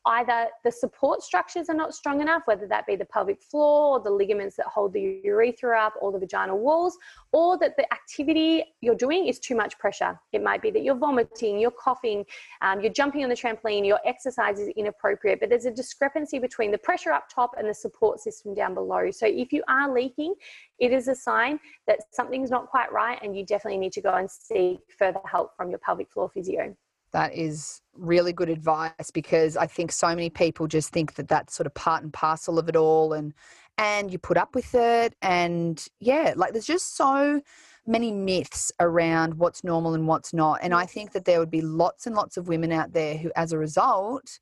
either 0.09 0.47
the 0.63 0.71
support 0.71 1.21
structures 1.21 1.69
are 1.69 1.75
not 1.75 1.93
strong 1.93 2.19
enough, 2.19 2.41
whether 2.45 2.67
that 2.67 2.85
be 2.87 2.95
the 2.95 3.05
pelvic 3.05 3.41
floor 3.41 3.93
or 3.93 4.03
the 4.03 4.09
ligaments 4.09 4.55
that 4.57 4.65
hold 4.65 4.91
the 4.91 5.21
urethra 5.23 5.79
up 5.79 5.93
or 6.01 6.11
the 6.11 6.19
vaginal 6.19 6.57
walls, 6.57 6.97
or 7.31 7.57
that 7.59 7.77
the 7.77 7.93
activity 7.93 8.63
you're 8.81 8.95
doing 8.95 9.27
is 9.27 9.39
too 9.39 9.55
much 9.55 9.77
pressure. 9.77 10.19
It 10.33 10.43
might 10.43 10.61
be 10.61 10.71
that 10.71 10.83
you're 10.83 10.95
vomiting, 10.95 11.59
you're 11.59 11.71
coughing, 11.71 12.25
um, 12.61 12.81
you're 12.81 12.91
jumping 12.91 13.23
on 13.23 13.29
the 13.29 13.35
trampoline, 13.35 13.85
your 13.85 13.99
exercise 14.05 14.59
is 14.59 14.69
inappropriate, 14.69 15.39
but 15.39 15.49
there's 15.49 15.65
a 15.65 15.71
discrepancy 15.71 16.39
between 16.39 16.71
the 16.71 16.77
pressure 16.79 17.11
up 17.11 17.29
top 17.33 17.51
and 17.57 17.69
the 17.69 17.73
support 17.73 18.19
system 18.19 18.55
down 18.55 18.73
below. 18.73 19.11
So 19.11 19.27
if 19.27 19.53
you 19.53 19.63
are 19.69 19.93
leaking, 19.93 20.33
it 20.79 20.91
is 20.91 21.07
a 21.07 21.15
sign 21.15 21.59
that 21.85 21.99
something's 22.11 22.49
not 22.49 22.67
quite 22.67 22.91
right 22.91 23.19
and 23.21 23.37
you 23.37 23.45
definitely 23.45 23.79
need 23.79 23.93
to 23.93 24.01
go 24.01 24.13
and 24.15 24.29
seek 24.29 24.79
further 24.97 25.19
help 25.25 25.55
from 25.55 25.69
your 25.69 25.79
pelvic 25.79 26.11
floor 26.11 26.29
physio. 26.33 26.75
That 27.11 27.33
is 27.33 27.81
really 27.93 28.33
good 28.33 28.49
advice 28.49 29.11
because 29.13 29.57
I 29.57 29.67
think 29.67 29.91
so 29.91 30.09
many 30.09 30.29
people 30.29 30.67
just 30.67 30.91
think 30.91 31.15
that 31.15 31.27
that's 31.27 31.55
sort 31.55 31.67
of 31.67 31.73
part 31.73 32.03
and 32.03 32.13
parcel 32.13 32.59
of 32.59 32.69
it 32.69 32.75
all 32.75 33.13
and 33.13 33.33
and 33.77 34.11
you 34.11 34.17
put 34.17 34.37
up 34.37 34.55
with 34.55 34.73
it 34.75 35.15
and 35.21 35.85
yeah 35.99 36.33
like 36.35 36.53
there's 36.53 36.65
just 36.65 36.95
so 36.95 37.41
many 37.87 38.11
myths 38.11 38.71
around 38.79 39.33
what's 39.35 39.63
normal 39.63 39.93
and 39.93 40.07
what's 40.07 40.33
not 40.33 40.59
and 40.61 40.73
I 40.73 40.85
think 40.85 41.11
that 41.13 41.25
there 41.25 41.39
would 41.39 41.51
be 41.51 41.61
lots 41.61 42.05
and 42.07 42.15
lots 42.15 42.37
of 42.37 42.47
women 42.47 42.71
out 42.71 42.93
there 42.93 43.17
who 43.17 43.31
as 43.35 43.51
a 43.51 43.57
result 43.57 44.39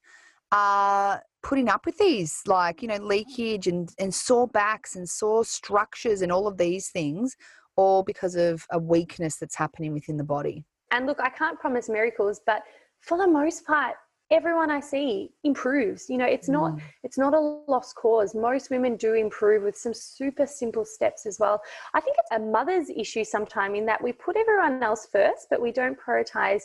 are 0.51 1.21
putting 1.43 1.69
up 1.69 1.86
with 1.86 1.97
these 1.97 2.41
like 2.45 2.82
you 2.82 2.88
know 2.88 2.97
leakage 2.97 3.67
and 3.67 3.89
and 3.99 4.13
sore 4.13 4.47
backs 4.47 4.95
and 4.95 5.08
sore 5.10 5.45
structures 5.45 6.21
and 6.21 6.32
all 6.32 6.47
of 6.47 6.58
these 6.58 6.89
things 6.89 7.36
all 7.77 8.03
because 8.03 8.36
of 8.36 8.65
a 8.71 8.80
weakness 8.80 9.38
that's 9.38 9.56
happening 9.56 9.93
within 9.93 10.17
the 10.17 10.23
body. 10.23 10.65
And 10.91 11.06
look, 11.06 11.19
I 11.19 11.30
can't 11.30 11.60
promise 11.60 11.89
miracles, 11.89 12.41
but 12.45 12.63
for 13.02 13.17
the 13.17 13.28
most 13.28 13.65
part, 13.65 13.95
everyone 14.30 14.69
I 14.69 14.80
see 14.80 15.32
improves. 15.43 16.10
You 16.10 16.17
know, 16.17 16.26
it's 16.26 16.50
not 16.50 16.73
mm. 16.73 16.82
it's 17.04 17.17
not 17.17 17.34
a 17.34 17.39
lost 17.39 17.95
cause. 17.95 18.36
Most 18.36 18.69
women 18.69 18.95
do 18.95 19.13
improve 19.13 19.63
with 19.63 19.78
some 19.78 19.93
super 19.93 20.45
simple 20.45 20.86
steps 20.86 21.26
as 21.26 21.39
well. 21.39 21.62
I 21.93 22.02
think 22.02 22.17
it's 22.19 22.32
a 22.32 22.39
mother's 22.39 22.89
issue 22.89 23.23
sometime 23.23 23.76
in 23.76 23.86
that 23.86 24.04
we 24.04 24.12
put 24.12 24.36
everyone 24.38 24.84
else 24.84 25.08
first, 25.12 25.47
but 25.50 25.62
we 25.62 25.71
don't 25.71 25.97
prioritize 26.00 26.63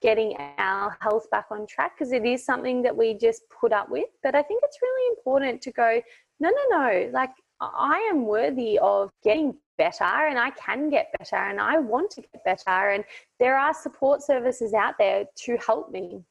getting 0.00 0.36
our 0.58 0.96
health 1.00 1.28
back 1.30 1.46
on 1.50 1.66
track 1.66 1.92
because 1.98 2.12
it 2.12 2.24
is 2.24 2.44
something 2.44 2.82
that 2.82 2.96
we 2.96 3.14
just 3.14 3.42
put 3.60 3.72
up 3.72 3.88
with. 3.90 4.08
But 4.22 4.34
I 4.34 4.42
think 4.42 4.62
it's 4.64 4.78
really 4.80 5.16
important 5.16 5.60
to 5.62 5.72
go, 5.72 6.00
no, 6.40 6.50
no, 6.50 6.78
no, 6.78 7.10
like 7.12 7.30
I 7.60 8.08
am 8.10 8.26
worthy 8.26 8.78
of 8.78 9.10
getting 9.24 9.56
better 9.78 10.04
and 10.04 10.38
I 10.38 10.50
can 10.50 10.90
get 10.90 11.12
better 11.18 11.36
and 11.36 11.60
I 11.60 11.78
want 11.78 12.10
to 12.12 12.20
get 12.20 12.44
better. 12.44 12.90
And 12.90 13.04
there 13.38 13.56
are 13.56 13.72
support 13.72 14.22
services 14.22 14.74
out 14.74 14.94
there 14.98 15.24
to 15.34 15.56
help 15.64 15.90
me. 15.90 16.22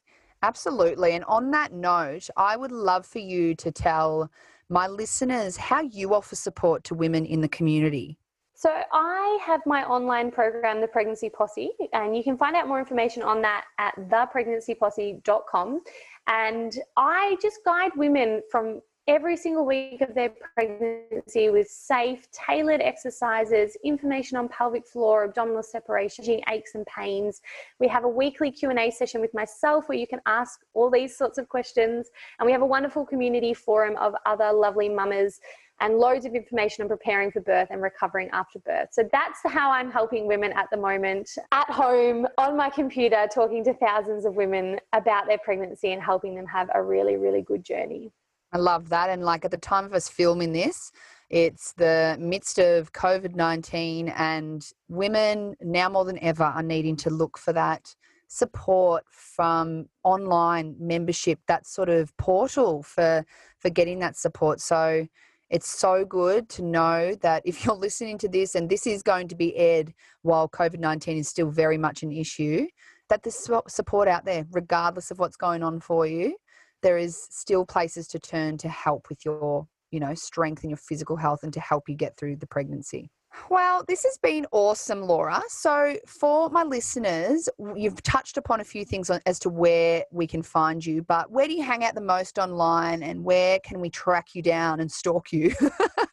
Absolutely. 0.42 1.12
And 1.12 1.24
on 1.24 1.50
that 1.50 1.72
note, 1.72 2.28
I 2.36 2.56
would 2.56 2.70
love 2.70 3.04
for 3.04 3.18
you 3.18 3.54
to 3.56 3.72
tell 3.72 4.30
my 4.68 4.86
listeners 4.86 5.56
how 5.56 5.80
you 5.80 6.14
offer 6.14 6.36
support 6.36 6.84
to 6.84 6.94
women 6.94 7.24
in 7.24 7.40
the 7.40 7.48
community. 7.48 8.18
So, 8.54 8.70
I 8.92 9.38
have 9.46 9.60
my 9.66 9.84
online 9.84 10.32
program, 10.32 10.80
The 10.80 10.88
Pregnancy 10.88 11.30
Posse, 11.30 11.70
and 11.92 12.16
you 12.16 12.24
can 12.24 12.36
find 12.36 12.56
out 12.56 12.66
more 12.66 12.80
information 12.80 13.22
on 13.22 13.40
that 13.42 13.66
at 13.78 13.94
thepregnancyposse.com. 14.10 15.80
And 16.26 16.76
I 16.96 17.36
just 17.40 17.60
guide 17.64 17.92
women 17.94 18.42
from 18.50 18.80
every 19.08 19.38
single 19.38 19.64
week 19.64 20.02
of 20.02 20.14
their 20.14 20.30
pregnancy 20.54 21.48
with 21.48 21.66
safe, 21.66 22.30
tailored 22.30 22.82
exercises, 22.82 23.74
information 23.82 24.36
on 24.36 24.48
pelvic 24.50 24.86
floor, 24.86 25.24
abdominal 25.24 25.62
separation, 25.62 26.42
aches 26.50 26.74
and 26.74 26.84
pains. 26.86 27.40
We 27.80 27.88
have 27.88 28.04
a 28.04 28.08
weekly 28.08 28.50
Q&A 28.50 28.90
session 28.90 29.22
with 29.22 29.32
myself 29.32 29.88
where 29.88 29.96
you 29.96 30.06
can 30.06 30.20
ask 30.26 30.60
all 30.74 30.90
these 30.90 31.16
sorts 31.16 31.38
of 31.38 31.48
questions. 31.48 32.10
And 32.38 32.46
we 32.46 32.52
have 32.52 32.60
a 32.60 32.66
wonderful 32.66 33.06
community 33.06 33.54
forum 33.54 33.96
of 33.96 34.14
other 34.26 34.52
lovely 34.52 34.90
mamas 34.90 35.40
and 35.80 35.96
loads 35.96 36.26
of 36.26 36.34
information 36.34 36.82
on 36.82 36.88
preparing 36.88 37.30
for 37.30 37.40
birth 37.40 37.68
and 37.70 37.80
recovering 37.80 38.28
after 38.32 38.58
birth. 38.58 38.88
So 38.92 39.08
that's 39.10 39.38
how 39.46 39.70
I'm 39.70 39.90
helping 39.90 40.26
women 40.26 40.52
at 40.52 40.66
the 40.70 40.76
moment 40.76 41.30
at 41.52 41.70
home 41.70 42.26
on 42.36 42.58
my 42.58 42.68
computer, 42.68 43.26
talking 43.32 43.64
to 43.64 43.72
thousands 43.74 44.26
of 44.26 44.34
women 44.34 44.78
about 44.92 45.26
their 45.28 45.38
pregnancy 45.38 45.92
and 45.92 46.02
helping 46.02 46.34
them 46.34 46.46
have 46.46 46.68
a 46.74 46.82
really, 46.82 47.16
really 47.16 47.40
good 47.40 47.64
journey. 47.64 48.12
I 48.52 48.58
love 48.58 48.88
that. 48.88 49.10
And 49.10 49.22
like 49.22 49.44
at 49.44 49.50
the 49.50 49.58
time 49.58 49.84
of 49.84 49.92
us 49.92 50.08
filming 50.08 50.52
this, 50.52 50.90
it's 51.30 51.74
the 51.74 52.16
midst 52.18 52.58
of 52.58 52.92
COVID 52.92 53.34
19, 53.34 54.08
and 54.08 54.66
women 54.88 55.54
now 55.60 55.88
more 55.90 56.04
than 56.04 56.22
ever 56.22 56.44
are 56.44 56.62
needing 56.62 56.96
to 56.96 57.10
look 57.10 57.36
for 57.36 57.52
that 57.52 57.94
support 58.28 59.04
from 59.10 59.86
online 60.04 60.74
membership, 60.78 61.38
that 61.48 61.66
sort 61.66 61.88
of 61.88 62.16
portal 62.16 62.82
for, 62.82 63.24
for 63.58 63.70
getting 63.70 63.98
that 63.98 64.16
support. 64.16 64.60
So 64.60 65.06
it's 65.50 65.68
so 65.68 66.04
good 66.04 66.48
to 66.50 66.62
know 66.62 67.14
that 67.20 67.42
if 67.44 67.64
you're 67.64 67.74
listening 67.74 68.16
to 68.18 68.28
this 68.28 68.54
and 68.54 68.70
this 68.70 68.86
is 68.86 69.02
going 69.02 69.28
to 69.28 69.34
be 69.34 69.54
aired 69.56 69.92
while 70.22 70.48
COVID 70.48 70.78
19 70.78 71.18
is 71.18 71.28
still 71.28 71.50
very 71.50 71.78
much 71.78 72.02
an 72.02 72.12
issue, 72.12 72.66
that 73.10 73.22
there's 73.22 73.50
support 73.68 74.08
out 74.08 74.24
there, 74.24 74.46
regardless 74.50 75.10
of 75.10 75.18
what's 75.18 75.36
going 75.36 75.62
on 75.62 75.80
for 75.80 76.06
you 76.06 76.36
there 76.82 76.98
is 76.98 77.26
still 77.30 77.64
places 77.64 78.06
to 78.08 78.18
turn 78.18 78.56
to 78.58 78.68
help 78.68 79.08
with 79.08 79.24
your 79.24 79.66
you 79.90 80.00
know 80.00 80.14
strength 80.14 80.62
and 80.62 80.70
your 80.70 80.78
physical 80.78 81.16
health 81.16 81.42
and 81.42 81.52
to 81.52 81.60
help 81.60 81.88
you 81.88 81.94
get 81.94 82.16
through 82.16 82.36
the 82.36 82.46
pregnancy 82.46 83.10
well, 83.50 83.84
this 83.86 84.04
has 84.04 84.18
been 84.18 84.46
awesome, 84.52 85.02
Laura. 85.02 85.42
So, 85.48 85.96
for 86.06 86.50
my 86.50 86.64
listeners, 86.64 87.48
you've 87.74 88.02
touched 88.02 88.36
upon 88.36 88.60
a 88.60 88.64
few 88.64 88.84
things 88.84 89.10
as 89.10 89.38
to 89.40 89.48
where 89.48 90.04
we 90.10 90.26
can 90.26 90.42
find 90.42 90.84
you, 90.84 91.02
but 91.02 91.30
where 91.30 91.46
do 91.46 91.54
you 91.54 91.62
hang 91.62 91.84
out 91.84 91.94
the 91.94 92.00
most 92.00 92.38
online 92.38 93.02
and 93.02 93.24
where 93.24 93.58
can 93.60 93.80
we 93.80 93.90
track 93.90 94.34
you 94.34 94.42
down 94.42 94.80
and 94.80 94.90
stalk 94.90 95.32
you? 95.32 95.54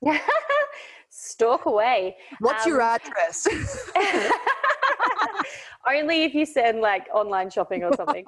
stalk 1.10 1.66
away. 1.66 2.16
What's 2.40 2.66
um, 2.66 2.72
your 2.72 2.82
address? 2.82 3.48
Only 5.88 6.24
if 6.24 6.34
you 6.34 6.46
send 6.46 6.82
like 6.82 7.08
online 7.14 7.50
shopping 7.50 7.84
or 7.84 7.94
something. 7.96 8.26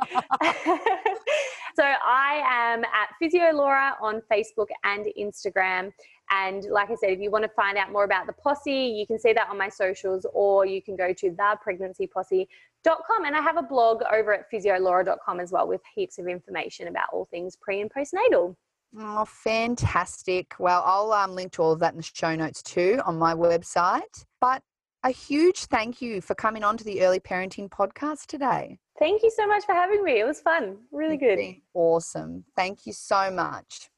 So 1.78 1.84
I 1.84 2.42
am 2.44 2.84
at 2.86 3.10
Physio 3.20 3.52
Laura 3.54 3.96
on 4.02 4.20
Facebook 4.32 4.66
and 4.84 5.06
Instagram. 5.16 5.92
And 6.32 6.64
like 6.72 6.90
I 6.90 6.96
said, 6.96 7.12
if 7.12 7.20
you 7.20 7.30
want 7.30 7.44
to 7.44 7.50
find 7.50 7.78
out 7.78 7.92
more 7.92 8.04
about 8.04 8.26
the 8.26 8.34
posse, 8.34 8.72
you 8.72 9.06
can 9.06 9.20
see 9.20 9.32
that 9.34 9.48
on 9.48 9.60
my 9.60 9.70
socials 9.70 10.26
or 10.34 10.66
you 10.66 10.82
can 10.82 10.96
go 10.96 11.14
to 11.14 11.30
thepregnancyposse.com. 11.30 13.26
And 13.26 13.36
I 13.36 13.42
have 13.42 13.58
a 13.58 13.62
blog 13.62 14.02
over 14.12 14.34
at 14.34 14.52
physiolaura.com 14.52 15.40
as 15.40 15.52
well 15.52 15.68
with 15.68 15.82
heaps 15.94 16.18
of 16.18 16.28
information 16.28 16.88
about 16.88 17.10
all 17.14 17.26
things 17.26 17.56
pre 17.56 17.82
and 17.82 17.92
postnatal. 17.94 18.56
Oh, 18.98 19.26
fantastic. 19.26 20.56
Well, 20.58 20.82
I'll 20.84 21.14
um, 21.14 21.36
link 21.36 21.52
to 21.54 21.62
all 21.62 21.74
of 21.74 21.80
that 21.82 21.94
in 21.94 21.98
the 21.98 22.04
show 22.04 22.36
notes 22.36 22.64
too 22.64 23.02
on 23.06 23.20
my 23.20 23.36
website. 23.36 24.26
But 24.42 24.64
a 25.04 25.12
huge 25.12 25.66
thank 25.66 26.02
you 26.02 26.22
for 26.22 26.34
coming 26.34 26.64
on 26.64 26.76
to 26.78 26.84
the 26.84 27.04
Early 27.04 27.20
Parenting 27.20 27.70
Podcast 27.70 28.26
today. 28.26 28.80
Thank 29.00 29.22
you 29.22 29.32
so 29.36 29.48
much 29.48 29.64
for 29.66 29.74
having 29.74 30.04
me. 30.04 30.20
It 30.20 30.26
was 30.26 30.40
fun. 30.40 30.78
Really 30.92 31.18
good. 31.18 31.40
Awesome. 31.74 32.44
Thank 32.56 32.86
you 32.86 32.94
so 32.94 33.30
much. 33.30 33.90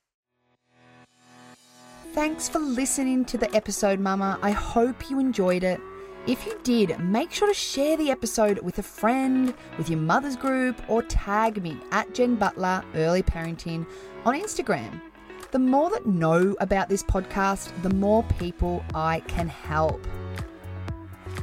Thanks 2.14 2.50
for 2.50 2.60
listening 2.60 3.24
to 3.26 3.38
the 3.38 3.54
episode, 3.56 4.00
Mama. 4.00 4.40
I 4.42 4.52
hope 4.52 5.10
you 5.10 5.20
enjoyed 5.20 5.64
it. 5.64 5.80
If 6.28 6.46
you 6.46 6.60
did, 6.64 7.00
make 7.00 7.32
sure 7.32 7.48
to 7.48 7.54
share 7.54 7.96
the 7.96 8.12
episode 8.12 8.60
with 8.60 8.78
a 8.80 8.84
friend, 8.84 9.54
with 9.78 9.90
your 9.90 10.00
mother's 10.00 10.36
group, 10.36 10.82
or 10.90 11.02
tag 11.04 11.64
me 11.64 11.78
at 11.92 12.14
Jen 12.14 12.36
Butler 12.36 12.84
Early 12.94 13.24
Parenting 13.24 13.88
on 14.26 14.36
Instagram. 14.36 15.02
The 15.52 15.60
more 15.60 15.90
that 15.92 16.06
know 16.06 16.56
about 16.60 16.90
this 16.90 17.04
podcast, 17.04 17.72
the 17.84 17.90
more 17.90 18.24
people 18.38 18.84
I 18.94 19.22
can 19.22 19.48
help. 19.48 20.06